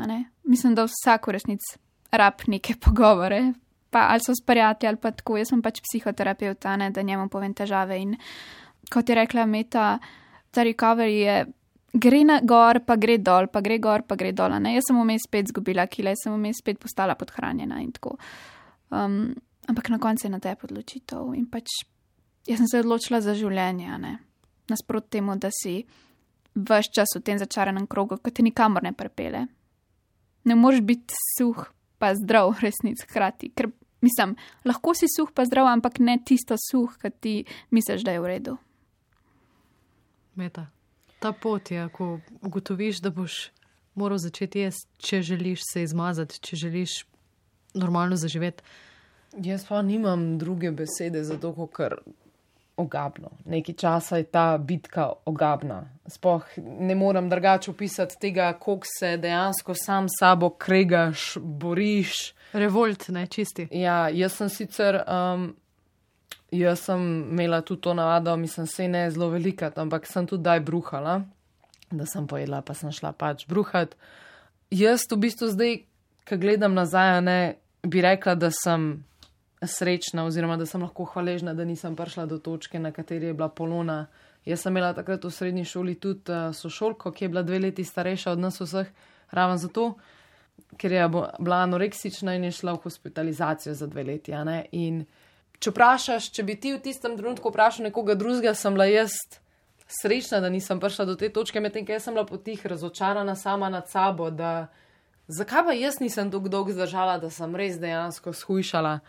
[0.45, 1.79] Mislim, da vsak v resnici
[2.11, 3.53] rab neke pogovore,
[3.91, 5.37] pa ali so s prijatelji ali pa tako.
[5.37, 7.99] Jaz sem pač psihoterapeut, ne, da njemu povem težave.
[8.01, 8.17] In
[8.91, 9.99] kot je rekla Meta,
[10.51, 11.39] ta recovery je.
[11.99, 14.53] Gre na gor, pa gre dol, pa gre gor, pa gre dol.
[14.61, 14.75] Ne?
[14.75, 18.19] Jaz sem vmes spet zgubila kile, sem vmes spet postala podhranjena in tako.
[18.93, 19.33] Um,
[19.69, 21.73] ampak na koncu je na tebi odločitev in pač
[22.49, 23.97] jaz sem se odločila za življenje,
[24.69, 25.83] nasprot temu, da si
[26.57, 29.47] vse čas v tem začaranem krogu, ki te nikamor ne prepele.
[30.49, 31.61] Ne moreš biti suh,
[31.99, 33.53] pa zdrav, resnic hkrati.
[33.55, 37.35] Ker mislim, lahko si suh, pa zdrav, ampak ne tisto suh, ki ti
[37.71, 38.57] misliš, da je v redu.
[40.39, 40.69] Meta.
[41.19, 43.49] Ta pot je, ko ugotoviš, da boš
[43.99, 46.93] moral začeti jesti, če želiš se izmazati, če želiš
[47.75, 48.63] normalno zaživeti.
[49.43, 51.99] Jaz pa nimam druge besede za to, ker
[52.79, 53.31] ogabno.
[53.45, 55.83] Nekaj časa je ta bitka ogabna.
[56.07, 56.45] Sploh
[56.81, 62.15] ne morem drugače opisati tega, koliko se dejansko sam s sabo kregaš, boriš.
[62.53, 63.69] Revolt, ne čisti.
[63.71, 65.03] Ja, jaz sem sicer.
[65.07, 65.55] Um,
[66.51, 70.61] Jaz sem imela tudi to navado, mislim, se ne zelo velika, ampak sem tudi daj
[70.61, 71.21] bruhala,
[71.91, 73.97] da sem pojedla, pa sem šla pač bruhat.
[74.71, 75.75] Jaz v bistvu zdaj,
[76.29, 77.39] ko gledam nazaj, ne
[77.85, 79.05] bi rekla, da sem
[79.67, 83.49] srečna, oziroma da sem lahko hvaležna, da nisem prišla do točke, na kateri je bila
[83.49, 84.07] polona.
[84.47, 87.85] Jaz sem imela takrat v srednji šoli tudi uh, sošolko, ki je bila dve leti
[87.85, 88.87] starejša od nas vseh,
[89.31, 89.95] raven zato,
[90.79, 94.33] ker je bila anoreksična in je šla v hospitalizacijo za dve leti.
[94.73, 95.05] In
[95.59, 99.19] če vprašaš, če bi ti v tistem trenutku vprašal nekoga drugega, sem bila jaz
[99.89, 103.91] srečna, da nisem prišla do te točke, medtem ko sem bila potih razočarana sama nad
[103.91, 104.31] sabo.
[104.31, 104.69] Da,
[105.29, 109.01] zakaj pa jaz nisem dolgo zdržala, da sem res dejansko shujšala?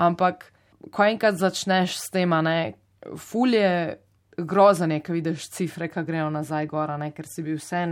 [0.00, 0.46] Ampak,
[0.90, 2.72] ko enkrat začneš s tem, ne,
[3.20, 3.98] ful je
[4.36, 7.84] grozen, ko vidiš cifre, ki grejo nazaj gora, ne, ker si bil vse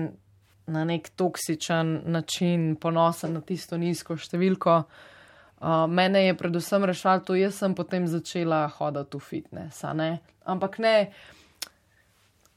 [0.69, 4.83] na nek toksičen način ponosen na tisto nizko številko.
[5.59, 9.83] Uh, mene je predvsem rešalo to, jaz sem potem začela hoditi v fitness.
[9.97, 10.11] Ne?
[10.47, 10.95] Ampak ne,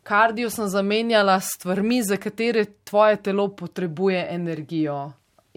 [0.05, 4.99] kardio sem zamenjala s stvarmi, za katere tvoje telo potrebuje energijo.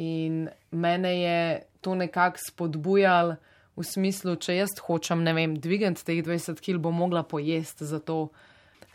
[0.01, 1.41] In mene je
[1.85, 3.37] to nekako spodbujalo
[3.77, 7.99] v smislu, če jaz hočem, ne vem, dvigati teh 20 kg, bom mogla pojesti za
[7.99, 8.29] to.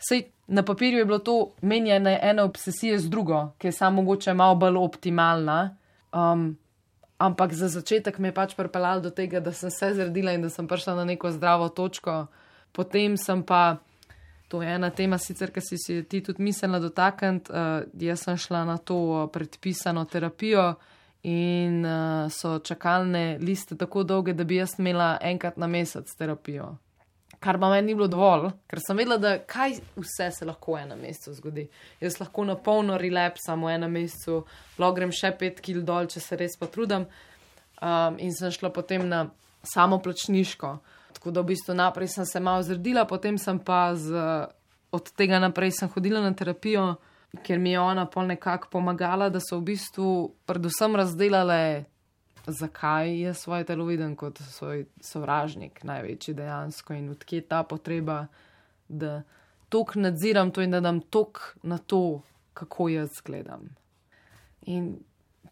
[0.00, 4.34] Sej na papirju je bilo to menjene ena obsesija z drugo, ki je samo mogoče
[4.34, 5.76] malo bolj optimalna.
[6.12, 6.56] Um,
[7.18, 10.50] ampak za začetek me je pač pripeljalo do tega, da sem se zredila in da
[10.50, 12.26] sem prišla na neko zdravo točko.
[12.72, 13.76] Potem sem pa,
[14.48, 18.40] to je ena tema sicer, ki si si ti tudi mislila dotakniti, uh, jaz sem
[18.40, 20.74] šla na to uh, predpisano terapijo
[21.22, 26.76] in uh, so čakalne liste tako dolge, da bi jaz imela enkrat na mesec terapijo.
[27.40, 30.82] Kar pa meni ni bilo dovolj, ker sem vedela, da kaj vse se lahko v
[30.82, 31.66] enem mesecu zgodi.
[32.00, 34.42] Jaz lahko na polno relapsam v enem mesecu,
[34.78, 37.06] lahko grem še pet kil dol, če se res potrudim.
[37.80, 39.26] Um, in sem šla potem na
[39.64, 40.74] samo plačniško.
[41.16, 44.20] Tako da v bistvu naprej sem se malo zredila, potem sem pa z,
[44.92, 46.98] od tega naprej hodila na terapijo
[47.42, 50.08] ker mi je ona pol nekako pomagala, da so v bistvu
[50.46, 51.84] predvsem razdelale,
[52.46, 58.26] zakaj je svoje telo viden kot svoj sovražnik, največji dejansko in odkje je ta potreba,
[58.88, 59.22] da
[59.68, 62.22] tok nadziram to in da dam tok na to,
[62.54, 63.68] kako jaz gledam.
[64.66, 64.98] In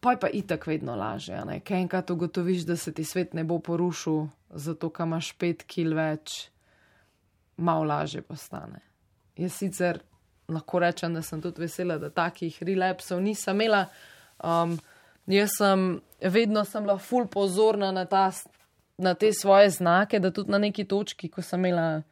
[0.01, 3.59] pa je pa itak vedno lažje, kaj enkrat ugotoviš, da se ti svet ne bo
[3.59, 6.51] porušil, zato kam imaš pet kil več,
[7.57, 8.81] malo lažje postane.
[9.37, 10.01] Jaz sicer
[10.49, 13.87] lahko rečem, da sem tudi vesela, da takih relapsov nisem imela.
[14.44, 14.79] Um,
[15.27, 18.31] jaz sem vedno sem bila ful pozorna na, ta,
[18.99, 22.03] na te svoje znake, da tudi na neki točki, ko sem imela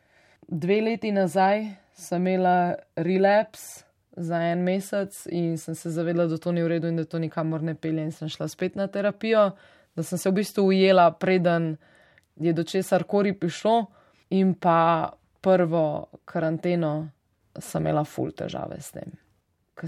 [0.49, 1.65] dve leti nazaj,
[1.97, 6.89] sem imela relaps za en mesec in sem se zavedla, da to ni v redu
[6.89, 9.51] in da to nikamor ne pelje in sem šla spet na terapijo,
[9.97, 11.77] da sem se v bistvu ujela, preden
[12.37, 13.87] je do česar kori prišlo
[14.31, 17.09] in pa prvo karanteno
[17.61, 19.15] sem imela ful težave s tem.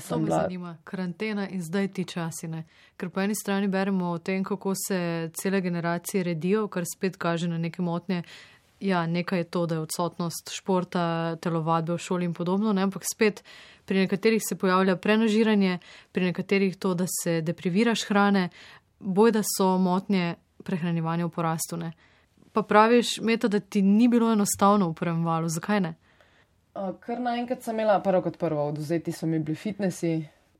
[0.08, 0.42] To me bila...
[0.42, 2.48] zanima, karantena in zdaj ti časi.
[2.48, 2.66] Ne?
[2.96, 7.48] Ker po eni strani beremo o tem, kako se cele generacije redijo, kar spet kaže
[7.48, 8.22] na neke motnje
[8.80, 12.82] ja, nekaj je to, da je odsotnost športa, telovadbe v šoli in podobno, ne?
[12.82, 13.42] ampak spet
[13.84, 15.78] pri nekaterih se pojavlja prenažiranje,
[16.12, 18.48] pri nekaterih to, da se depriviraš hrane,
[19.00, 21.76] boj da so motnje prehranjevanja v porastu.
[21.76, 21.92] Ne?
[22.52, 25.94] Pa praviš, meta, da ti ni bilo enostavno v prvem valu, zakaj ne?
[27.00, 30.12] Kar naenkrat sem imela prvo kot prvo, oduzeti so mi bili fitnesi,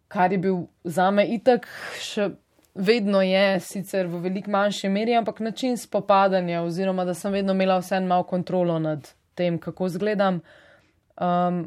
[0.09, 1.69] kar je bil za me itak
[2.03, 2.31] še
[2.75, 7.79] vedno je, sicer v veliko manjši meri, ampak način spopadanja, oziroma da sem vedno imela
[7.79, 10.41] vseeno malo kontrolo nad tem, kako izgledam.
[11.19, 11.65] Um,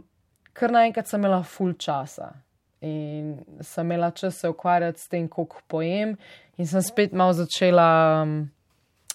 [0.53, 2.33] kar naenkrat sem imela full časa
[2.81, 6.15] in sem imela čas se ukvarjati s tem, koliko pojem,
[6.57, 8.49] in sem spet malo začela um,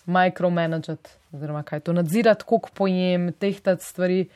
[0.06, 4.26] micromanagati, oziroma kaj to nadzirati, koliko pojem, tehtati stvari.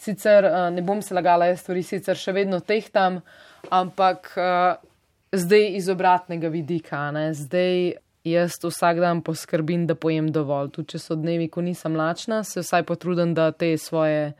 [0.00, 3.20] Sicer uh, ne bom se lagala, jaz stvari sicer še vedno tehtam,
[3.68, 4.32] ampak.
[4.36, 4.90] Uh,
[5.32, 7.10] zdaj iz obratnega vidika.
[7.10, 7.34] Ne?
[7.34, 7.92] Zdaj
[8.24, 10.70] jaz vsak dan poskrbim, da pojem dovolj.
[10.74, 14.32] Tudi če so dnevi, ko nisem lačna, se vsaj potrudim, da te svoje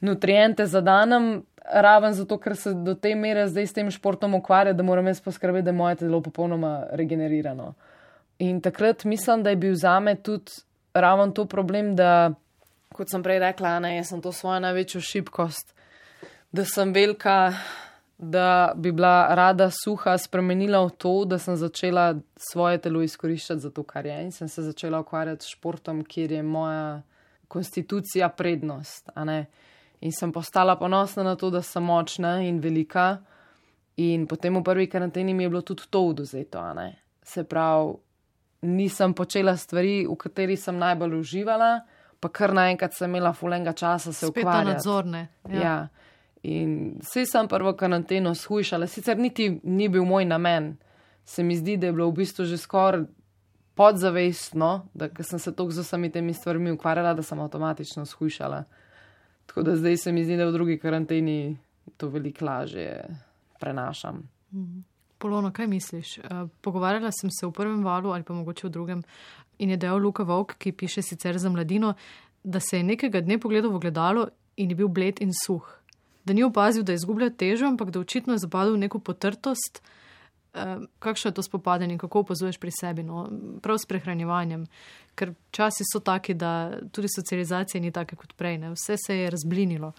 [0.00, 1.42] nutriente zadanem.
[1.60, 5.20] Raven zato, ker se do te mere zdaj s tem športom ukvarja, da moram jaz
[5.22, 7.74] poskrbeti, da je moje telo popolnoma regenerirano.
[8.40, 10.64] In takrat mislim, da je bil za me tudi
[10.96, 12.32] raven to problem, da,
[13.00, 15.72] kot sem prej rekla, ne, jaz sem to svojo največjo šibkost,
[16.52, 17.54] da sem velika
[18.22, 23.70] da bi bila rada suha spremenila v to, da sem začela svoje telo izkoriščati za
[23.70, 24.16] to, kar je.
[24.24, 27.02] In sem se začela ukvarjati s športom, kjer je moja
[27.48, 29.08] konstitucija prednost.
[30.00, 33.22] In sem postala ponosna na to, da sem močna in velika.
[33.96, 36.60] In potem v prvi karanteni mi je bilo tudi to oduzeto.
[37.22, 37.94] Se pravi,
[38.68, 41.80] nisem počela stvari, v kateri sem najbolj uživala,
[42.20, 44.66] pa kar naenkrat sem imela fulenga časa se ukvarjati.
[44.66, 45.28] Spet nadzorne.
[45.48, 45.62] Ja.
[45.62, 45.88] ja.
[46.42, 50.76] In vse sem prvo karanteno shujšala, sicer niti ni bil moj namen.
[51.24, 53.04] Se mi zdi, da je bilo v bistvu že skoraj
[53.74, 58.64] podzavestno, da sem se toliko z vsemi temi stvarmi ukvarjala, da sem avtomatično shujšala.
[59.46, 61.56] Tako da zdaj se mi zdi, da v drugi karanteni
[61.96, 63.04] to veliko lažje
[63.60, 64.28] prenašam.
[64.52, 64.80] Mhm.
[65.18, 66.18] Polono, kaj misliš?
[66.18, 66.22] Eh,
[66.60, 69.02] pogovarjala sem se v prvem valu ali pa mogoče v drugem
[69.60, 71.94] in je dejal Luka Vok, ki piše sicer za mladino,
[72.44, 75.80] da se je nekega dne pogledal v gledalo in je bil bled in suh
[76.24, 79.82] da ni opazil, da izgublja težo, ampak da očitno je zapadel v neko potrtost.
[80.54, 83.28] Eh, kakšno je to spopadanje in kako opazuješ pri sebi, no?
[83.62, 84.66] prav s prehranjevanjem?
[85.14, 88.70] Ker časi so taki, da tudi socializacija ni taka kot prej, ne?
[88.74, 89.92] vse se je razblinilo.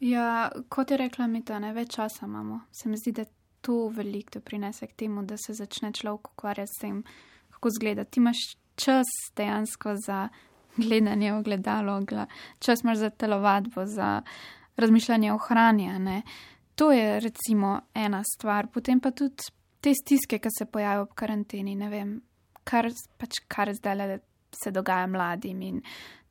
[0.00, 2.60] Ja, kot je rekla Mita, ne več časa imamo.
[2.72, 3.24] Se mi zdi, da
[3.60, 7.02] to veliko doprinese k temu, da se začne človek ukvarjati s tem,
[7.50, 8.04] kako zgleda.
[8.04, 8.44] Ti imaš
[8.78, 9.06] čas
[9.36, 10.28] dejansko za
[10.76, 12.00] gledanje v gledalo,
[12.58, 14.22] čas imaš za telovadbo, za
[14.76, 15.98] razmišljanje o hrani.
[15.98, 16.22] Ne.
[16.74, 19.50] To je recimo ena stvar, potem pa tudi
[19.80, 22.20] te stiske, ki se pojavijo ob karanteni, ne vem,
[22.64, 24.18] kar, pač, kar zdaj
[24.62, 25.82] se dogaja mladim in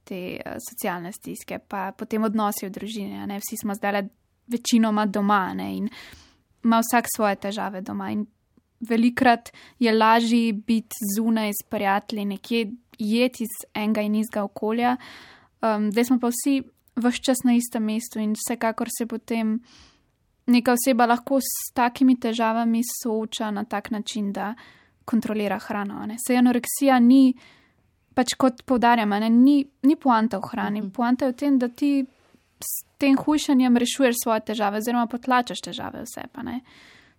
[0.08, 3.28] te uh, socialne stiske, pa potem odnosi v družini.
[3.28, 3.40] Ne.
[3.44, 4.08] Vsi smo zdaj
[4.48, 5.90] večinoma doma ne, in
[6.64, 8.12] ima vsak svoje težave doma.
[8.12, 8.26] In
[8.80, 14.98] velikrat je lažje biti zunaj s prijatelji, nekje jeti iz enega in izga okolja.
[15.62, 16.62] Um, zdaj smo pa vsi
[16.96, 19.60] vse čas na istem mestu in vsekakor se potem
[20.48, 24.54] neka oseba lahko s takimi težavami sooča na tak način, da
[25.06, 26.08] kontrolira hrano.
[26.28, 27.34] Se anoreksija ni,
[28.14, 30.82] pač kot povdarjam, ne, ni, ni poanta v hrani.
[30.82, 30.92] Mhm.
[30.92, 32.06] Poanta je v tem, da ti
[32.60, 36.26] s tem hujšanjem rešuješ svoje težave, oziroma potlačaš težave vse.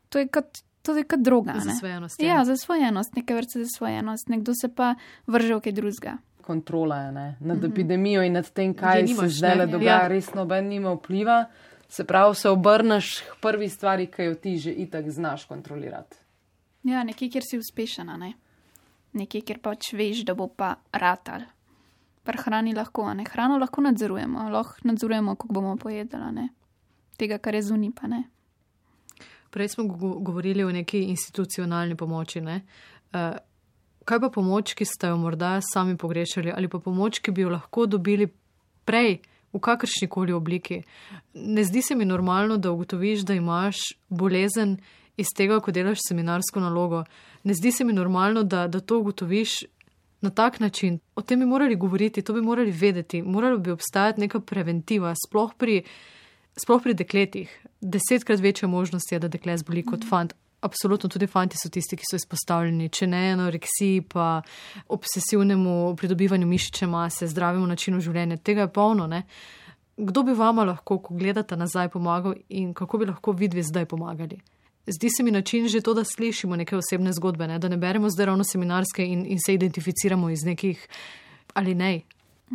[0.09, 0.65] To je kot.
[0.83, 1.59] To je kot druga.
[1.61, 2.23] Za svojenost.
[2.23, 4.29] Ja, za svojenost, nekaj vrste za svojenost.
[4.29, 4.95] Nekdo se pa
[5.27, 6.19] vrže v kaj drugega
[6.49, 7.71] kontrola ne, nad mm -hmm.
[7.71, 10.09] epidemijo in nad tem, kaj se zdaj le dogaja, ja.
[10.09, 11.45] res noben nima vpliva.
[11.89, 16.17] Se pravi, se obrneš k prvi stvari, ki jo ti že itak znaš kontrolirati.
[16.83, 18.33] Ja, nekje, kjer si uspešena, ne?
[19.13, 21.41] nekje, kjer pač veš, da bo pa ratal.
[22.25, 23.25] Prehrani lahko, ne?
[23.25, 26.49] hrano lahko nadzorujemo, lahko nadzorujemo, kako bomo pojedla, ne?
[27.17, 28.23] tega, kar je zunaj, pa ne.
[29.51, 29.85] Prej smo
[30.21, 32.41] govorili o neki institucionalni pomoči.
[32.41, 32.61] Ne?
[33.13, 33.37] Uh,
[34.05, 37.53] kaj pa pomoč, ki ste jo morda sami pogrešali, ali pa pomoč, ki bi jo
[37.53, 38.29] lahko dobili
[38.85, 39.21] prej,
[39.53, 40.83] v kakršni koli obliki.
[41.35, 43.77] Ne zdi se mi normalno, da ugotoviš, da imaš
[44.09, 44.77] bolezen
[45.17, 47.05] iz tega, ko delaš seminarsko nalogo.
[47.45, 49.63] Ne zdi se mi normalno, da, da to ugotoviš
[50.21, 50.99] na tak način.
[51.15, 55.55] O tem bi morali govoriti, to bi morali vedeti, morala bi obstajati neka preventiva, sploh
[55.59, 55.83] pri,
[56.57, 57.67] sploh pri dekletih.
[57.81, 60.35] Desetkrat večja možnost je, da dekle zboli kot fant.
[60.61, 64.43] Absolutno, tudi fanti so tisti, ki so izpostavljeni, če ne anoreksiji, pa
[64.91, 68.41] obsesivnemu pridobivanju mišične mase, zdravemu načinu življenja.
[68.43, 69.07] Tega je polno.
[69.07, 69.23] Ne?
[69.97, 74.41] Kdo bi vama lahko, ko gledate nazaj, pomagal in kako bi lahko vidvi zdaj pomagali?
[74.89, 77.59] Zdi se mi način že to, da slišimo neke osebne zgodbe, ne?
[77.59, 80.89] da ne beremo zdaj ravno seminarske in, in se identificiramo iz nekih
[81.55, 82.01] ali ne.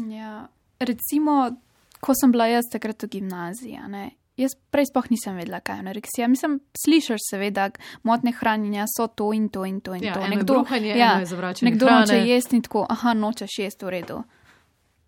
[0.09, 0.47] Ja.
[0.79, 1.51] Recimo,
[1.99, 5.79] ko sem bila jaz takrat v gimnaziji, ne, jaz prej sploh nisem vedela, kaj je
[5.79, 6.27] anoreksija.
[6.27, 7.69] Mislim, slišiš seveda,
[8.03, 10.21] motne hranjenja so to in to in to in Ja, to.
[10.21, 11.19] je bruhanje, ja,
[11.61, 11.99] nekdo hrane.
[12.01, 14.23] noče jesti in tako, aha, nočeš jesti v redu.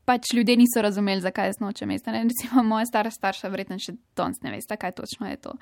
[0.06, 2.12] Pač ljudje niso razumeli, zakaj jaz nočem jesti.
[2.12, 2.24] ne.
[2.24, 5.54] Recimo, moja stara starša verjetno še danes ne veste, kaj točno je to.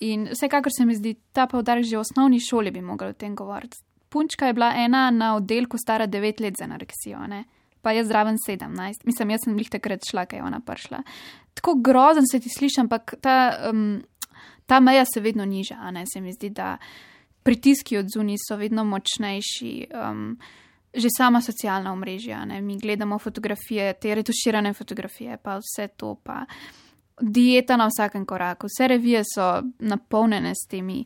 [0.00, 3.34] In vsekakor se mi zdi, ta poudarek že v osnovni šoli bi mogel o tem
[3.34, 3.76] govoriti.
[4.08, 7.44] Punčka je bila ena na oddelku stara 9 let z anoreksijo, ne?
[7.82, 9.04] Pa jaz zraven 17.
[9.04, 11.02] Mislim, jaz sem jih takrat šla, kaj je ona prišla.
[11.54, 13.36] Tako grozen se ti sliši, ampak ta,
[13.70, 14.02] um,
[14.66, 16.76] ta meja se vedno niža, a ne se mi zdi, da
[17.42, 19.86] pritiski od zunij so vedno močnejši.
[19.94, 20.38] Um,
[20.94, 22.60] že sama socialna omrežja, ne?
[22.60, 26.44] mi gledamo fotografije, te retuširane fotografije, pa vse to, pa
[27.20, 31.04] dieta na vsakem koraku, vse revije so napolnjene s temi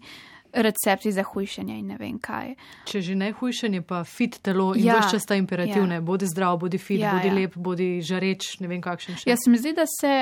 [0.55, 2.55] recepti za hujšanje in ne vem kaj.
[2.87, 5.95] Če že ne hujšanje, pa fit telo in Ja, vse čas ta imperativne.
[5.95, 6.01] ja.
[6.01, 7.35] Bodi zdrav, bodi fit, Ja, bodi ja.
[7.35, 9.31] lep, bodi žareč, ne vem kakšen še.
[9.31, 10.13] Jaz se mi zdi, da se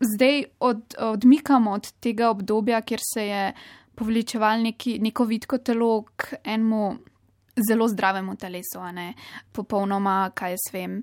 [0.00, 3.52] zdaj od, odmikamo od tega obdobja, kjer se je
[3.94, 6.96] poveličeval neki, neko vidko telo k enemu
[7.68, 9.14] zelo zdravemu telesu, a ne
[9.52, 11.02] popolnoma, kaj jaz vem.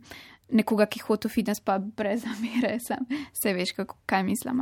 [0.55, 3.01] Nekoga, ki hodi v fitness, pa brez zamere, sem,
[3.33, 4.61] se veš, kako, kaj mislim.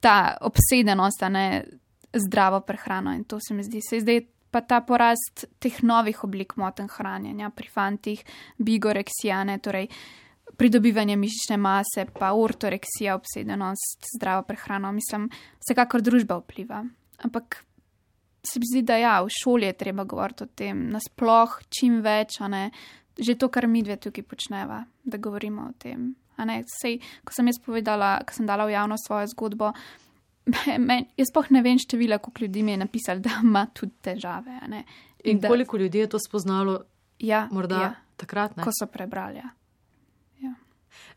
[0.00, 1.64] Ta obsedenost, ne
[2.12, 3.80] zdravo prehrano in to se mi zdi.
[3.80, 8.24] Se zdaj pa ta porast teh novih oblik moten hranjenja pri fantih,
[8.58, 9.88] bigoreksijane, torej
[10.56, 15.30] pridobivanje mišične mase, pa ortoreksija, obsedenost, zdravo prehrano, mislim,
[15.64, 16.82] vsekakor družba vpliva.
[17.24, 17.62] Ampak
[18.44, 22.40] se mi zdi, da ja, v šoli je treba govoriti o tem, nasploh čim več,
[22.42, 22.66] a ne,
[23.16, 26.12] že to, kar mi dve tukaj počneva, da govorimo o tem.
[26.42, 29.70] Ne, sej, ko sem jaz povedala, ko sem dala v javnost svojo zgodbo,
[30.88, 34.58] men, jaz sploh ne vem števila, koliko ljudi mi je napisali, da ima tudi težave.
[34.62, 34.84] a ne.
[35.24, 36.82] In da, koliko ljudi je to spoznalo,
[37.18, 37.94] ja, morda ja, ja.
[38.16, 38.56] takrat?
[38.56, 38.64] Ne?
[38.64, 39.38] ko so prebrali.
[39.38, 40.54] Ja.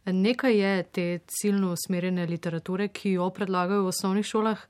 [0.06, 4.62] Nekaj je te ciljno usmerjene literature, ki jo predlagajo v osnovnih šolah,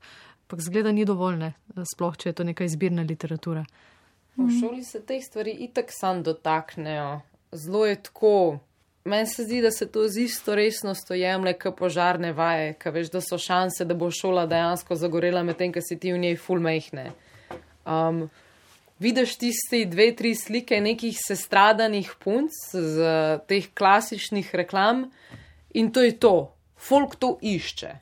[0.46, 1.52] pa zgleda ni dovolj, ne?
[1.92, 3.66] sploh če je to neka izbirna literatura.
[4.36, 7.20] V šoli se teh stvari itak sam dotaknejo.
[7.52, 8.58] Zelo je tako.
[9.06, 13.12] Meni se zdi, da se to z isto resnostjo jemlje, kot požarne vaje, ker veš,
[13.14, 17.04] da so šanse, da bo šola dejansko zagorela, medtem ko si ti v njej fulmejhne.
[17.86, 18.24] Um,
[18.98, 25.06] vidiš tiste dve, tri slike nekih sestradanih punc z uh, teh klasičnih reklam
[25.74, 26.34] in to je to.
[26.76, 27.94] Folk to išče.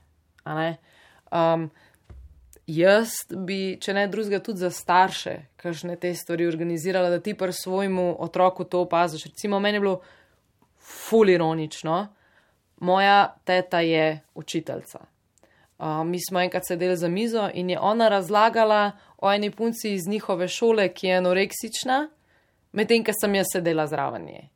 [0.49, 1.69] Um,
[2.67, 7.53] jaz bi, če ne drugega, tudi za starše, kakšne te stvari organizirala, da ti pri
[7.53, 9.29] svojemu otroku to opaziš.
[9.33, 10.01] Recimo, meni je bilo
[10.85, 12.07] fulironično,
[12.81, 14.99] moja teta je učiteljica.
[15.79, 20.09] Uh, mi smo enkrat sedeli za mizo in je ona razlagala o eni punci iz
[20.09, 22.09] njihove šole, ki je anoreksična,
[22.73, 24.49] medtem ko sem jaz sedela zraven nje.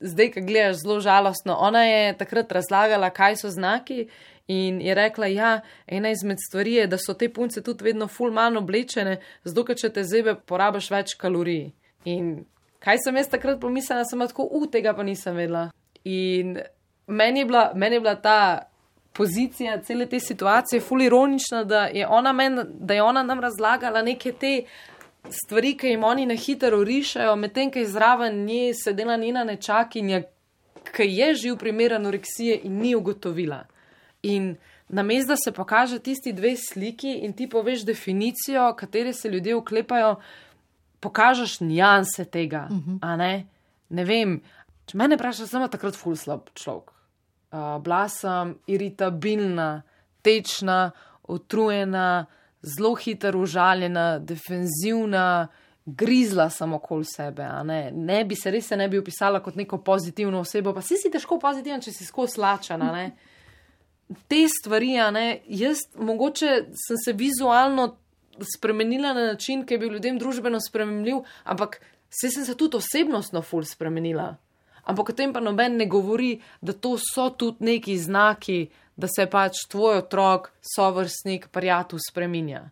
[0.00, 4.08] Zdaj, ko gledaš zelo žalostno, ona je takrat razlagala, kaj so znaki
[4.46, 8.32] in je rekla, ja, ena izmed stvari je, da so te punce tudi vedno ful
[8.32, 11.70] manj oblečene, zato ker če te zebe porabiš več kalorij.
[12.04, 12.44] In
[12.82, 15.70] kaj sem jaz takrat pomislila, sem tako, u, tega pa nisem vedela.
[16.04, 16.58] In
[17.06, 18.38] meni je bila, meni je bila ta
[19.12, 24.02] pozicija cele te situacije ful ironična, da je ona, men, da je ona nam razlagala
[24.02, 24.62] neke te
[25.30, 30.22] stvari, ki jim oni na hitro rišajo, medtem ko je zraven nje sedela njena nečakinja,
[30.96, 33.64] ki je živ primer anoreksije in ni ugotovila.
[34.22, 34.56] In
[34.88, 40.16] namesto da se pokaže tisti dve sliki in ti poveš definicijo, katere se ljudje uklepajo,
[41.02, 42.68] pokažeš nijanse tega.
[42.70, 43.16] Uh -huh.
[43.16, 43.46] ne?
[43.88, 44.40] ne vem,
[44.86, 46.92] če mene vprašaš, sem takrat ful slab človek.
[47.52, 49.82] Uh, bila sem iritabilna,
[50.22, 50.90] tečna,
[51.28, 52.26] utrujena,
[52.62, 55.48] zelo hitro užaljena, defenzivna,
[55.84, 57.48] grizla sem okoli sebe.
[57.64, 57.90] Ne?
[57.94, 61.38] ne bi se res ne bi opisala kot neko pozitivno osebo, pa si si težko
[61.38, 62.92] pozitiven, če si skozi slačana.
[62.92, 63.06] Ne?
[64.28, 66.54] Te stvari, ne, jaz mogoče
[66.86, 67.88] sem se vizualno
[68.44, 71.80] spremenila na način, ki je bil ljudem družbeno spremljiv, ampak
[72.10, 74.36] se sem se tudi osebnostno ful spremenila.
[74.84, 79.26] Ampak o tem pa noben ne govori, da to so tudi neki znaki, da se
[79.30, 82.70] pač tvoj otrok, sovrstnik, prijatelj spreminja.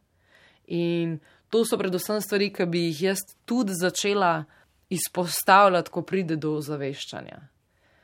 [0.67, 1.19] In
[1.51, 4.45] to so predvsem stvari, ki bi jih jaz tudi začela
[4.91, 7.41] izpostavljati, ko pride do ozaveščanja.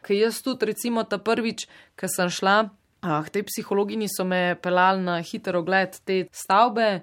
[0.06, 1.66] Ker jaz tudi, recimo, ta prvič,
[1.98, 2.56] ko sem šla,
[3.02, 7.02] ah, te psihologinji so me pelali na hiter ogled te stavbe,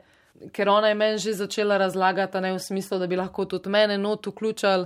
[0.52, 3.98] ker ona je meni že začela razlagati, ne v smislu, da bi lahko tudi mene
[3.98, 4.86] not vključali,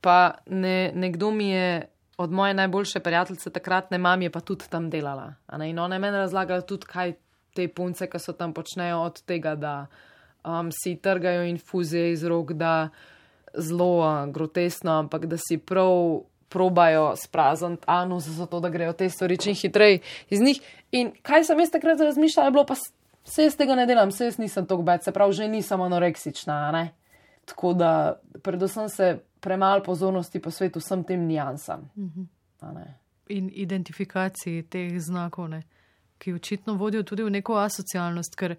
[0.00, 1.88] pa ne, nekdo mi je
[2.18, 5.34] od moje najboljše prijateljice takratne mami pa tudi tam delala.
[5.64, 7.12] In ona je meni razlagala tudi, kaj
[7.54, 9.86] te punce, ki so tam počnejo od tega, da
[10.44, 12.88] um, si trgajo infuzije iz rok, da
[13.54, 19.36] zelo uh, grotesno, ampak da si prav probajo sprazniti anus, zato da grejo te stvari
[19.36, 19.98] čim hitreje
[20.30, 20.60] iz njih.
[20.90, 22.74] In kaj sem jaz takrat razmišljala, je bilo pa
[23.28, 26.58] se jaz tega ne delam, se jaz nisem tako bed, se pravi, že nisem anoreksična.
[26.72, 26.84] Ne?
[27.44, 31.90] Tako da predvsem se premalo pozornosti posvetim vsem tem nijansam.
[33.28, 35.62] In identifikaciji teh znakov, ne?
[36.18, 38.56] ki očitno vodijo tudi v neko asocialnost, ker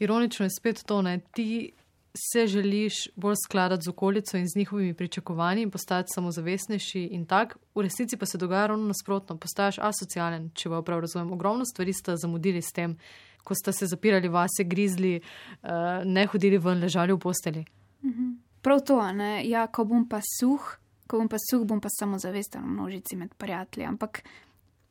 [0.00, 1.72] ironično je spet to, da ti
[2.14, 7.56] se želiš bolj skladati z okolico in z njihovimi pričakovanji in postati samozavestnejši in tak,
[7.74, 11.32] v resnici pa se dogaja ravno nasprotno, postaješ asocialen, če vam prav razumem.
[11.32, 12.96] Ogromno stvari ste zamudili s tem,
[13.44, 17.64] ko ste se zapirali vase, grizli, uh, ne hodili ven, ležali v posteli.
[18.04, 18.30] Mhm.
[18.62, 19.42] Prav to, ne?
[19.48, 23.34] Ja, ko bom pa suh, ko bom pa suh, bom pa samozavesten v množici med
[23.34, 24.22] prijatelji, ampak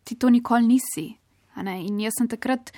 [0.03, 1.07] ti to nikoli nisi.
[1.55, 2.71] In jaz sem takrat.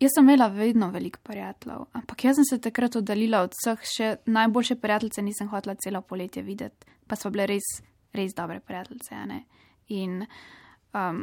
[0.00, 4.08] Jaz sem imela vedno veliko prijateljev, ampak jaz sem se takrat oddaljila od vseh, še
[4.28, 7.70] najboljše prijateljice nisem hotela celo poletje videti, pa so bile res,
[8.12, 9.22] res dobre prijateljice.
[9.96, 10.26] In
[10.92, 11.22] um,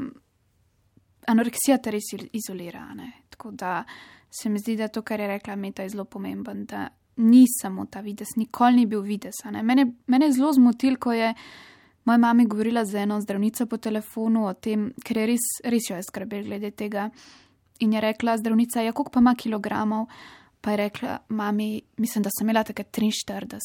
[1.28, 2.88] anoreksija te res izolira.
[3.30, 3.84] Tako da
[4.30, 7.86] se mi zdi, da to, kar je rekla Meta, je zelo pomemben, da ni samo
[7.86, 9.44] ta vides, nikoli ni bil vides.
[9.46, 11.34] Mene, mene je zelo zmotil, ko je
[12.06, 15.96] moja mama govorila z eno zdravnico po telefonu o tem, ker je res, res jo
[15.96, 17.10] je skrbel glede tega.
[17.80, 20.08] In je rekla zdravnica, ja, koliko pa ima kilogramov?
[20.64, 23.58] Pa je rekla, mami, mislim, da sem imela takrat 43.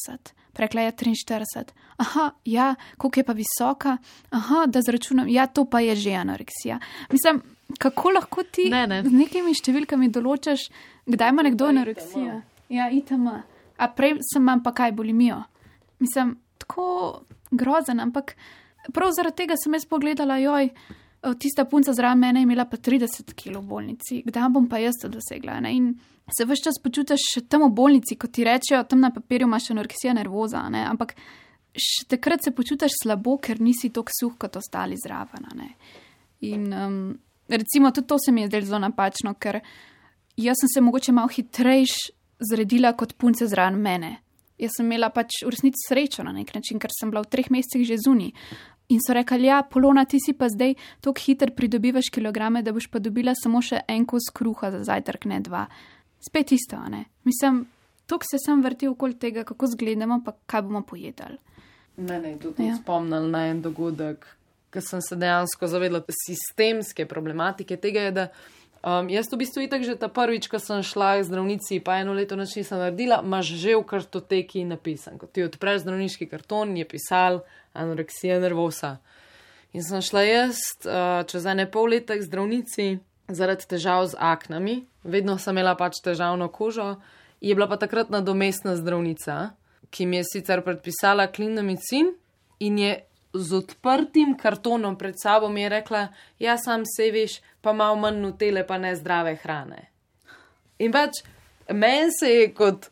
[0.53, 1.63] Pa je rekla, ja, 43.
[1.97, 3.97] Aha, ja, koliko je pa visoka?
[4.29, 6.79] Aha, da zračunam, ja, to pa je že anoreksija.
[7.11, 7.41] Mislim,
[7.77, 9.03] kako lahko ti ne, ne.
[9.03, 10.67] z nekimi številkami določaš,
[11.07, 12.41] kdaj ima nekdo anoreksijo?
[12.69, 13.43] Ja, itama.
[13.79, 15.39] A prej sem imam pa kaj bolimijo.
[16.03, 18.35] Mislim, tako grozen, ampak
[18.91, 20.73] prav zaradi tega sem jaz pogledala, joj.
[21.19, 25.01] Tista punca zraven mene je imela pa 30 kg v bolnici, kdaj bom pa jaz
[25.01, 25.57] to dosegla?
[25.59, 25.73] Ne?
[25.75, 25.89] In
[26.31, 30.13] se vse čas počutiš tam v bolnici, kot ti rečejo, tam na papirju imaš anoreksijo
[30.15, 30.85] nervoza, ne?
[30.87, 31.17] ampak
[31.75, 35.49] še takrat se počutiš slabo, ker nisi tako suh kot ostali zraven.
[35.59, 35.73] Ne?
[36.47, 37.19] In um,
[37.51, 39.59] recimo tudi to se mi je zdelo zelo napačno, ker
[40.39, 41.97] jaz sem se mogoče malo hitrejš
[42.39, 44.15] zredila kot punce zraven mene.
[44.59, 47.47] Jaz sem imela pač v resnici srečo na nek način, ker sem bila v treh
[47.51, 48.33] mesecih že zunaj.
[48.89, 50.73] In so rekli, ja, polona, ti si pa zdaj
[51.05, 55.27] tako hiter pridobivaš kilograme, da boš pa dobila samo še en kos kruha za zajtrk,
[55.29, 55.67] ne dva.
[56.25, 57.03] Spet isto, ne?
[57.29, 57.61] Mislim,
[58.09, 61.37] tok se sem vrtil okoli tega, kako zgledamo, pa kaj bomo pojedali.
[61.99, 62.79] Mene je tudi ja.
[62.79, 64.25] spomnil na en dogodek,
[64.73, 68.27] ker sem se dejansko zavedla sistemske problematike tega, je, da
[68.83, 72.13] um, jaz v bistvu itak že ta prvič, ko sem šla k zdravnici, pa eno
[72.13, 75.19] leto noč nisem naredila, imaš že v kartoteki napisan.
[75.19, 78.97] Ko ti odpreš zdravniški karton, je pisal anoreksija nervosa.
[79.73, 82.97] In sem šla jaz uh, čez ene pol leta k zdravnici
[83.29, 86.97] zaradi težav z aknami, vedno sem imela pač težavno kožo,
[87.41, 89.53] je bila pa takrat nadomestna zdravnica,
[89.93, 92.13] ki mi je sicer predpisala klinomicin
[92.59, 92.91] in je
[93.33, 96.07] z odprtim kartonom pred sabo mi je rekla:
[96.39, 99.89] Ja, sam se veš, pa malo manj nutele, pa ne zdrave hrane.
[100.79, 101.21] In pač
[101.69, 102.89] meni se je kot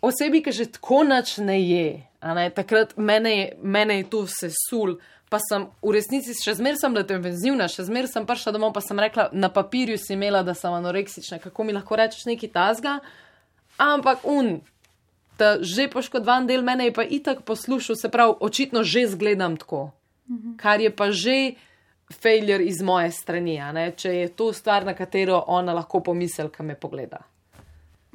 [0.00, 1.88] osebi, ki že tako noč ne je,
[2.22, 4.98] ne, takrat mene je, mene je to sesul.
[5.28, 8.80] Pa sem v resnici še zmeraj sem bila defenzivna, še zmeraj sem prišla domov, pa
[8.80, 12.96] sem rekla, na papirju si imela, da sem anoreksična, kako mi lahko rečeš neki tasga.
[13.76, 14.62] Ampak un,
[15.36, 19.90] ta že poškodovan del mene je pa itak poslušal, se pravi, očitno že zgledam tako.
[20.32, 20.56] Mhm.
[20.56, 21.60] Kar je pa že
[22.14, 23.58] failure iz moje strani,
[23.96, 27.20] če je to stvar, na katero ona lahko pomisel, kam me pogleda.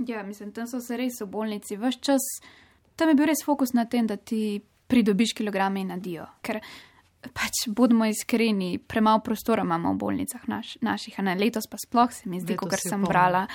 [0.08, 2.26] Ja, mislim, tam so se res v bolnici, vse čas
[2.96, 6.26] tam je bil res fokus na tem, da ti pridobiš kilograme in nadijo.
[6.46, 6.60] Ker
[7.34, 12.12] pač bodimo iskreni, premalo prostora imamo v bolnicah naš, naših, a ne letos pa sploh
[12.12, 13.46] se mi zdi, kot sem brala.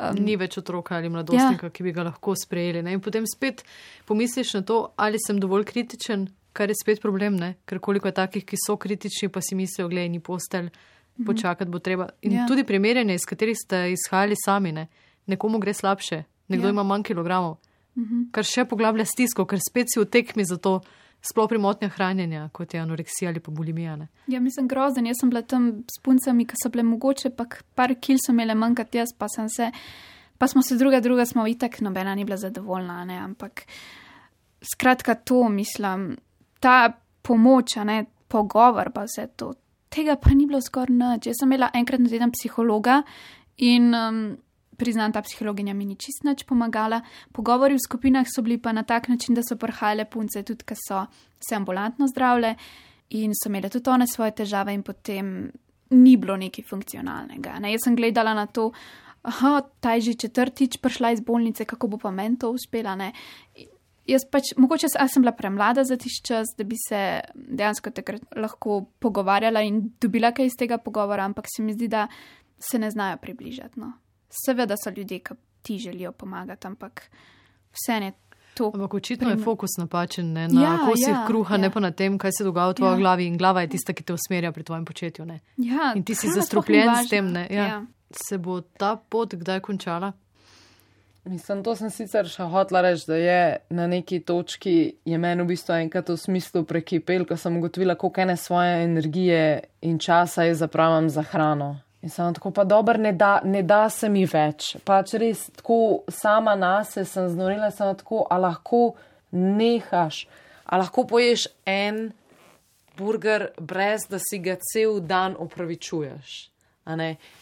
[0.00, 1.74] Um, Ni več otroka ali mladostnika, ja.
[1.76, 2.80] ki bi ga lahko sprejeli.
[2.86, 2.94] Ne?
[2.96, 3.60] In potem spet
[4.08, 7.54] pomisliš na to, ali sem dovolj kritičen, kar je spet problem, ne?
[7.64, 11.26] ker koliko je takih, ki so kritični, pa si mislijo, gledaj, ni postelj, mhm.
[11.26, 12.08] počakati bo treba.
[12.22, 12.46] In ja.
[12.48, 14.88] tudi primerjanje, iz katerih ste izhajali sami, ne?
[15.26, 16.70] nekomu gre slabše, nekdo ja.
[16.70, 17.58] ima manj kilogramov.
[18.00, 18.30] -hmm.
[18.34, 20.80] kar še poglablja stisko, ker spet si v tekmi za to,
[21.20, 23.96] sploh pri motnjah hranjenja, kot je anoreksija ali pa bulimija.
[24.00, 24.08] Ne?
[24.32, 25.08] Ja, mislim, grozen.
[25.10, 27.44] Jaz sem bila tam s puncami, ki so bile mogoče, pa
[27.76, 29.68] par kil so imele manj kot jaz, pa sem se,
[30.40, 33.20] pa smo se druga, druga smo itak, nobena ni bila zadovoljna, ne?
[33.20, 33.66] ampak
[34.64, 36.14] skratka to mislim,
[36.60, 36.92] ta
[37.22, 39.54] pomoč, ne, pogovor pa vse to.
[39.90, 41.26] Tega pa ni bilo skoraj nič.
[41.26, 43.00] Jaz sem imela enkrat na teden psihologa
[43.66, 44.20] in um,
[44.80, 47.02] priznam, ta psihologinja mi ni čist nič pomagala.
[47.32, 50.78] Pogovori v skupinah so bili pa na tak način, da so prhajale punce, tudi ki
[50.78, 51.04] so
[51.40, 52.54] se ambulantno zdravile
[53.18, 55.50] in so imele tudi one svoje težave, in potem
[55.90, 57.58] ni bilo nekaj funkcionalnega.
[57.60, 57.74] Ne?
[57.74, 58.70] Jaz sem gledala na to,
[59.82, 62.94] da je že četrtič prišla iz bolnice, kako bo pa meni to uspela.
[62.94, 63.12] Ne?
[64.10, 68.84] Jaz pač, mogoče sem bila premlada za tiš čas, da bi se dejansko takrat lahko
[68.98, 72.06] pogovarjala in dobila kaj iz tega pogovora, ampak se mi zdi, da
[72.58, 73.80] se ne znajo približati.
[73.80, 73.92] No.
[74.44, 77.10] Seveda so ljudje, ki ti želijo pomagati, ampak
[77.72, 78.12] vse ne.
[78.60, 80.48] Ampak očitno je fokus napačen ne?
[80.48, 81.60] na ja, kosih ja, kruha, ja.
[81.60, 82.98] ne pa na tem, kaj se dogaja v tvoji ja.
[82.98, 83.26] glavi.
[83.26, 85.26] In glava je tista, ki te usmerja pri tvojem početju.
[85.56, 87.30] Ja, in ti si zastrupljen s tem.
[87.36, 87.66] Ja.
[87.66, 87.78] Ja.
[88.10, 90.12] Se bo ta pot kdaj končala?
[91.24, 93.40] Mislim, to sem sicer še hotla reči, da je
[93.76, 98.22] na neki točki je meni v bistvu enkrat v smislu prekipel, ko sem ugotovila, koliko
[98.24, 99.42] ene svoje energije
[99.84, 101.74] in časa je zapravim za hrano.
[102.00, 103.12] In sem tako, pa dobro, ne,
[103.44, 104.78] ne da se mi več.
[104.84, 108.94] Pač res tako sama nase sem znorila, sem tako, a lahko
[109.36, 110.24] nehaš,
[110.64, 112.06] a lahko poješ en
[112.96, 116.38] burger, brez da si ga cel dan opravičuješ.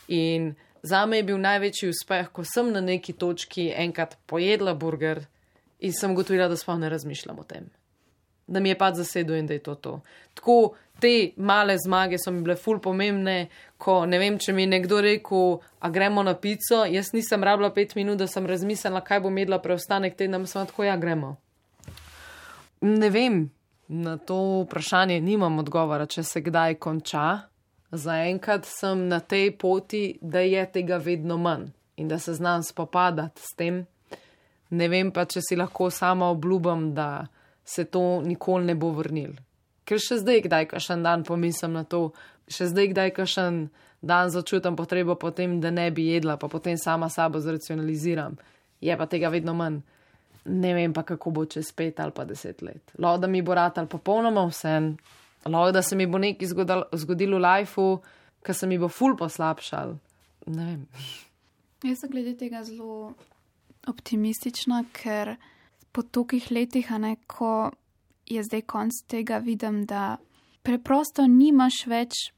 [0.09, 0.51] In
[0.83, 5.25] za me je bil največji uspeh, ko sem na neki točki enkrat pojedla burger
[5.79, 7.71] in sem gotovila, da sploh ne razmišljam o tem.
[8.47, 10.01] Da mi je pač zasedel in da je to to.
[10.35, 13.49] Tako te male zmage so mi bile ful pomembne,
[13.79, 17.71] ko ne vem, če mi je nekdo rekel, a gremo na pico, jaz nisem rabila
[17.75, 21.37] pet minut, da sem razmislila, kaj bom jedla preostanek tedna, sem tako, ja, gremo.
[22.81, 23.45] Ne vem,
[23.89, 27.29] na to vprašanje nimam odgovora, če se kdaj konča.
[27.93, 33.41] Zaenkrat sem na tej poti, da je tega vedno manj in da se znam spopadati
[33.41, 33.87] s tem.
[34.71, 37.27] Ne vem pa, če si lahko sama obljubim, da
[37.65, 39.33] se to nikoli ne bo vrnil.
[39.89, 42.11] Ker še zdaj, kdaj kašen dan pomislim na to,
[42.49, 43.63] še zdaj, kdaj kašen
[44.05, 48.37] dan začutim potrebo po tem, da ne bi jedla, pa potem sama sabo zracionaliziram.
[48.81, 49.81] Je pa tega vedno manj.
[50.45, 52.93] Ne vem pa, kako bo čez pet ali pa deset let.
[52.99, 54.77] Lahko da mi bo rad ali popolnoma vse,
[55.49, 56.53] lahko da se mi bo nekaj
[56.93, 57.99] zgodilo v lifeu,
[58.45, 59.97] ki se mi bo ful poslabšal.
[60.47, 60.87] Ne vem.
[61.85, 63.13] Jaz sem glede tega zelo
[63.89, 65.37] optimistična, ker
[65.93, 67.71] po tolikih letih, a ne ko
[68.29, 70.19] je zdaj konc tega, vidim, da
[70.63, 72.29] preprosto nimaš več,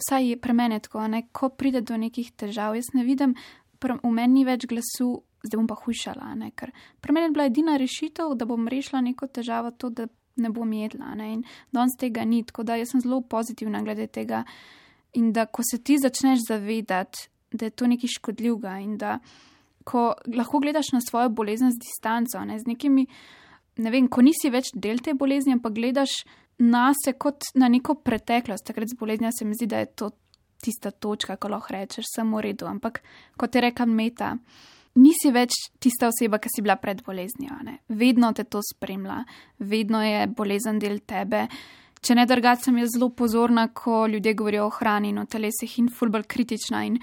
[0.00, 2.74] vsaj je pre mene tako, ne, ko pride do nekih težav.
[2.76, 3.36] Jaz ne vidim,
[3.80, 7.46] v meni ni več glasu, zdaj bom pa hujšala, ne, ker pre mene je bila
[7.46, 11.14] edina rešitev, da bom rešila neko težavo, to, da ne bom jedla.
[11.14, 11.32] Ne?
[11.34, 14.44] In danes tega ni, tako da jaz sem zelo pozitivna glede tega.
[15.16, 19.18] In da ko se ti začneš zavedati, da je to nekaj škodljivega in da
[19.86, 23.06] ko lahko gledaš na svojo bolezen z distanco, ne, z nekimi,
[23.76, 26.24] ne vem, ko nisi več del te bolezni, ampak gledaš
[26.58, 30.10] na se kot na neko preteklost, takrat z boleznijo se mi zdi, da je to
[30.62, 32.66] tista točka, ko lahko rečeš, sem v redu.
[32.66, 33.02] Ampak
[33.36, 34.34] kot je rekla Meta,
[34.96, 37.58] nisi več tista oseba, ki si bila pred boleznijo.
[37.64, 37.78] Ne?
[37.88, 39.22] Vedno te to spremlja,
[39.58, 41.46] vedno je bolezen del tebe.
[42.00, 45.78] Če ne drugače, sem jaz zelo pozorna, ko ljudje govorijo o hrani in o telesih
[45.80, 47.00] in fulbol kritična in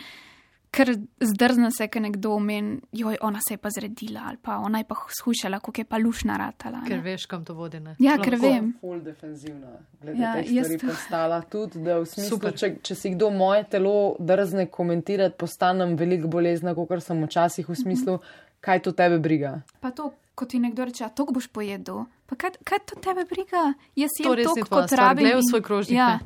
[0.74, 0.90] ker
[1.22, 4.88] zdrzne se, ker nekdo omeni, joj, ona se je pa zredila ali pa ona je
[4.90, 6.82] pa skušala, kako je pa lušna ratala.
[6.88, 7.04] Ker ne?
[7.04, 7.80] veš, kam to vodi.
[7.84, 7.96] Ne?
[8.02, 8.72] Ja, ker vem.
[8.82, 13.14] Ful defenzivna, glede ja, tega, kar je postala tudi, da v smislu, če, če si
[13.14, 18.18] kdo moje telo drzne komentirati, postanem veliko bolezna, kot sem včasih v smislu,
[18.64, 19.60] kaj to tebe briga.
[19.84, 23.70] Pa to, ko ti nekdo reče, to boš pojedel, pa kaj, kaj to tebe briga?
[24.00, 25.28] Jaz sem to, kot rabim.
[25.28, 26.02] Gledaj v svoj krožnik.
[26.02, 26.18] Ja,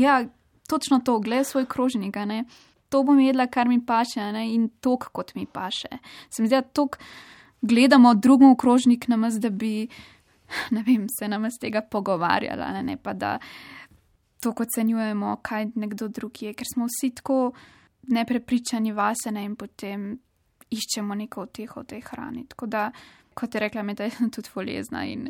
[0.00, 0.18] ja,
[0.72, 2.46] točno to, gledaj svoj krožnik, ne
[2.90, 4.46] to bom jedla, kar mi paše, ne?
[4.54, 5.88] in tok, kot mi paše.
[6.30, 6.98] Se mi zdi, da tok
[7.62, 9.88] gledamo drugemu krožnik, namaz, da bi
[10.74, 12.82] ne vem, se nam z tega pogovarjala, ne?
[12.82, 13.38] ne pa da
[14.40, 17.52] to ocenjujemo, kaj nekdo drug je, ker smo vsi tako
[18.08, 19.44] neprepričani vase ne?
[19.44, 20.12] in potem
[20.70, 22.46] iščemo neko teho v tej hrani.
[22.48, 22.88] Tako da,
[23.34, 25.28] kot je rekla, me da je tudi folezna in.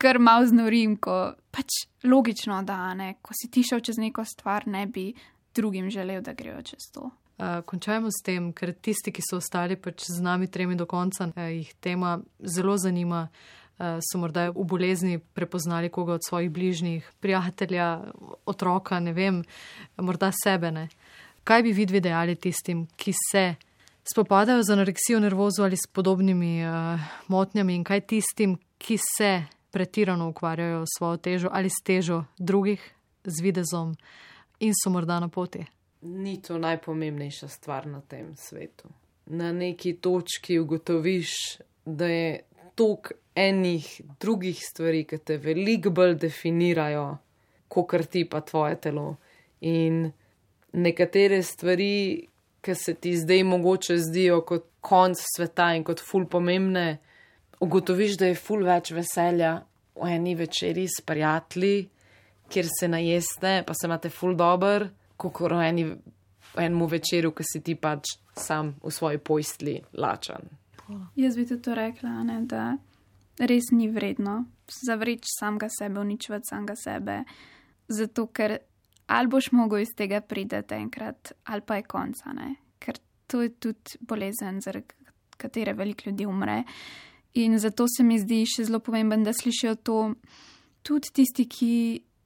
[0.00, 4.64] Ker malo znorim, ko pač logično, da ne, ko si ti šel čez neko stvar,
[4.66, 5.10] ne bi
[5.60, 7.10] drugim želel, da grejo čez to.
[7.40, 11.30] Uh, končajmo s tem, ker tisti, ki so ostali pač z nami tremi do konca,
[11.30, 13.28] uh, jih tema zelo zanima.
[13.80, 18.12] Uh, so morda v bolezni prepoznali koga od svojih bližnjih, prijatelja,
[18.44, 19.40] otroka, ne vem,
[19.96, 20.68] morda sebe.
[20.68, 20.90] Ne.
[21.48, 23.44] Kaj bi vidvi dejali tistim, ki se
[24.04, 27.00] spopadajo z anoreksijo, nervozo ali s podobnimi uh,
[27.32, 29.32] motnjami, in kaj tistim, ki se
[29.72, 32.84] pretirano ukvarjajo s svojo težo ali s težo drugih,
[33.24, 33.96] z videzom?
[34.60, 35.64] In so morda na poti.
[36.02, 38.88] Ni to najpomembnejša stvar na tem svetu.
[39.26, 41.32] Na neki točki ugotoviš,
[41.84, 42.40] da je
[42.74, 47.04] tok enih drugih stvari, ki te veliko bolj definirajo,
[47.68, 49.16] kot ti pa tvoje telo.
[49.60, 50.10] In
[50.72, 52.26] nekatere stvari,
[52.60, 56.98] ki se ti zdaj mogoče zdijo kot konc sveta in kot ful pomembne,
[57.60, 59.58] ugotoviš, da je ful več veselja
[60.00, 61.88] v eni večeri s prijatelji
[62.50, 65.60] kjer se najeste, pa se imate full dobr, kot v
[66.58, 70.50] enem večeru, ki si ti pač sam v svoji pojstli lačen.
[71.16, 72.72] Jaz bi tudi to rekla, ne, da
[73.46, 74.44] res ni vredno
[74.86, 77.22] zavreči samega sebe, uničiti samega sebe,
[77.88, 78.58] zato ker
[79.10, 82.54] ali boš mogel iz tega prideti enkrat, ali pa je konca, ne?
[82.78, 84.94] ker to je tudi bolezen, zaradi
[85.40, 86.62] katere veliko ljudi umre.
[87.34, 89.98] In zato se mi zdi še zelo pomemben, da slišijo to
[90.82, 91.72] tudi tisti, ki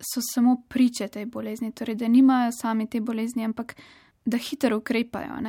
[0.00, 3.76] so samo priče tej bolezni, torej da nimajo sami te bolezni, ampak
[4.24, 5.40] da hitro ukrepajo.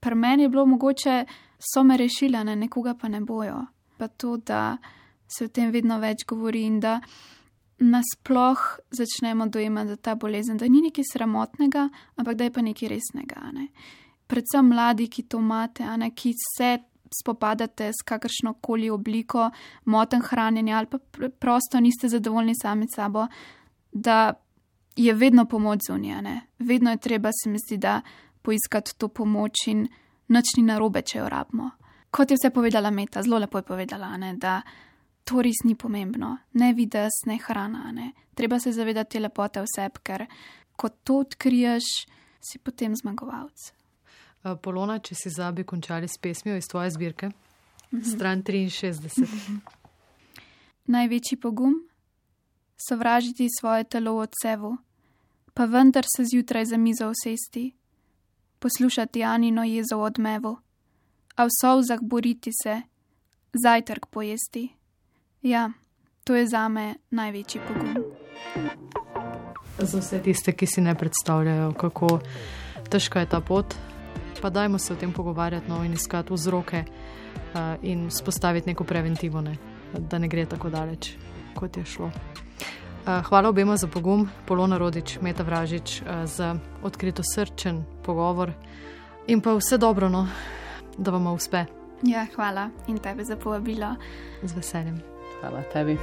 [0.00, 1.24] Pri meni je bilo mogoče,
[1.58, 2.56] so me rešile, ne?
[2.56, 3.66] nekoga pa ne bojo.
[3.96, 4.76] Pa to, da
[5.28, 7.00] se o tem vedno več govori in da
[7.78, 8.58] nasploh
[8.90, 13.50] začnemo dojemati, da ta bolezen, da ni nekaj sramotnega, ampak da je pa nekaj resnega.
[13.54, 13.68] Ne?
[14.26, 16.10] Predvsem mladi, ki to imate, ne?
[16.14, 16.76] ki se
[17.22, 19.50] spopadate s kakršno koli obliko
[19.84, 20.98] moten hranjenja ali pa
[21.38, 23.26] prosto niste zadovoljni sami s sabo,
[24.00, 24.34] da
[24.96, 26.22] je vedno pomoč zunija.
[26.58, 28.00] Vedno je treba, se mi zdi, da
[28.42, 29.88] poiskati to pomoč in
[30.28, 31.70] nič ni narobe, če jo rabimo.
[32.10, 34.34] Kot je vse povedala Meta, zelo lepo je povedala, ne?
[34.36, 34.62] da
[35.24, 37.92] to res ni pomembno, ne vides, ne hrana.
[37.92, 38.12] Ne.
[38.34, 40.24] Treba se zavedati lepote vseb, ker
[40.76, 41.88] ko to odkriješ,
[42.40, 43.72] si potem zmagovalec.
[44.62, 47.28] Polona, če si zabi končali s pesmijo iz tvoje zbirke,
[47.92, 48.04] mhm.
[48.06, 49.26] stran 63.
[49.26, 49.58] Mhm.
[50.88, 51.74] Največji pogum?
[52.78, 54.76] Sovražiti svoje telo od sevu,
[55.54, 57.74] pa vendar se zjutraj za mizo usesti,
[58.58, 60.56] poslušati Anino jezo odmevu,
[61.36, 62.82] a v solzah boriti se,
[63.52, 64.68] zajtrk pojesti.
[65.42, 65.70] Ja,
[66.24, 67.94] to je za me največji pogum.
[69.78, 72.18] Za vse tiste, ki si ne predstavljajo, kako
[72.90, 73.74] težka je ta pot,
[74.42, 79.40] pa dajmo se o tem pogovarjati no, in iskati vzroke uh, in spostaviti neko preventivo,
[79.40, 79.56] ne,
[79.98, 81.14] da ne gre tako daleč,
[81.54, 82.10] kot je šlo.
[83.08, 88.52] Uh, hvala obema za pogum, Polona Rodič, Meta Vražič, uh, za odkrito srčen pogovor
[89.26, 90.26] in pa vse dobro, no,
[90.98, 91.64] da vam uspe.
[92.02, 93.94] Ja, hvala in tebi za povabilo.
[94.42, 95.00] Z veseljem.
[95.40, 95.96] Hvala tebi.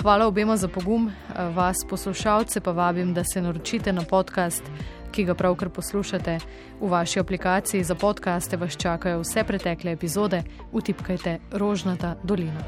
[0.00, 1.12] Hvala obema za pogum,
[1.54, 4.62] vas poslušalce pa vabim, da se naročite na podcast,
[5.12, 6.38] ki ga pravkar poslušate.
[6.80, 10.42] V vaši aplikaciji za podkaste vas čakajo vse pretekle epizode,
[10.72, 12.64] utipkajte Rožnata dolina.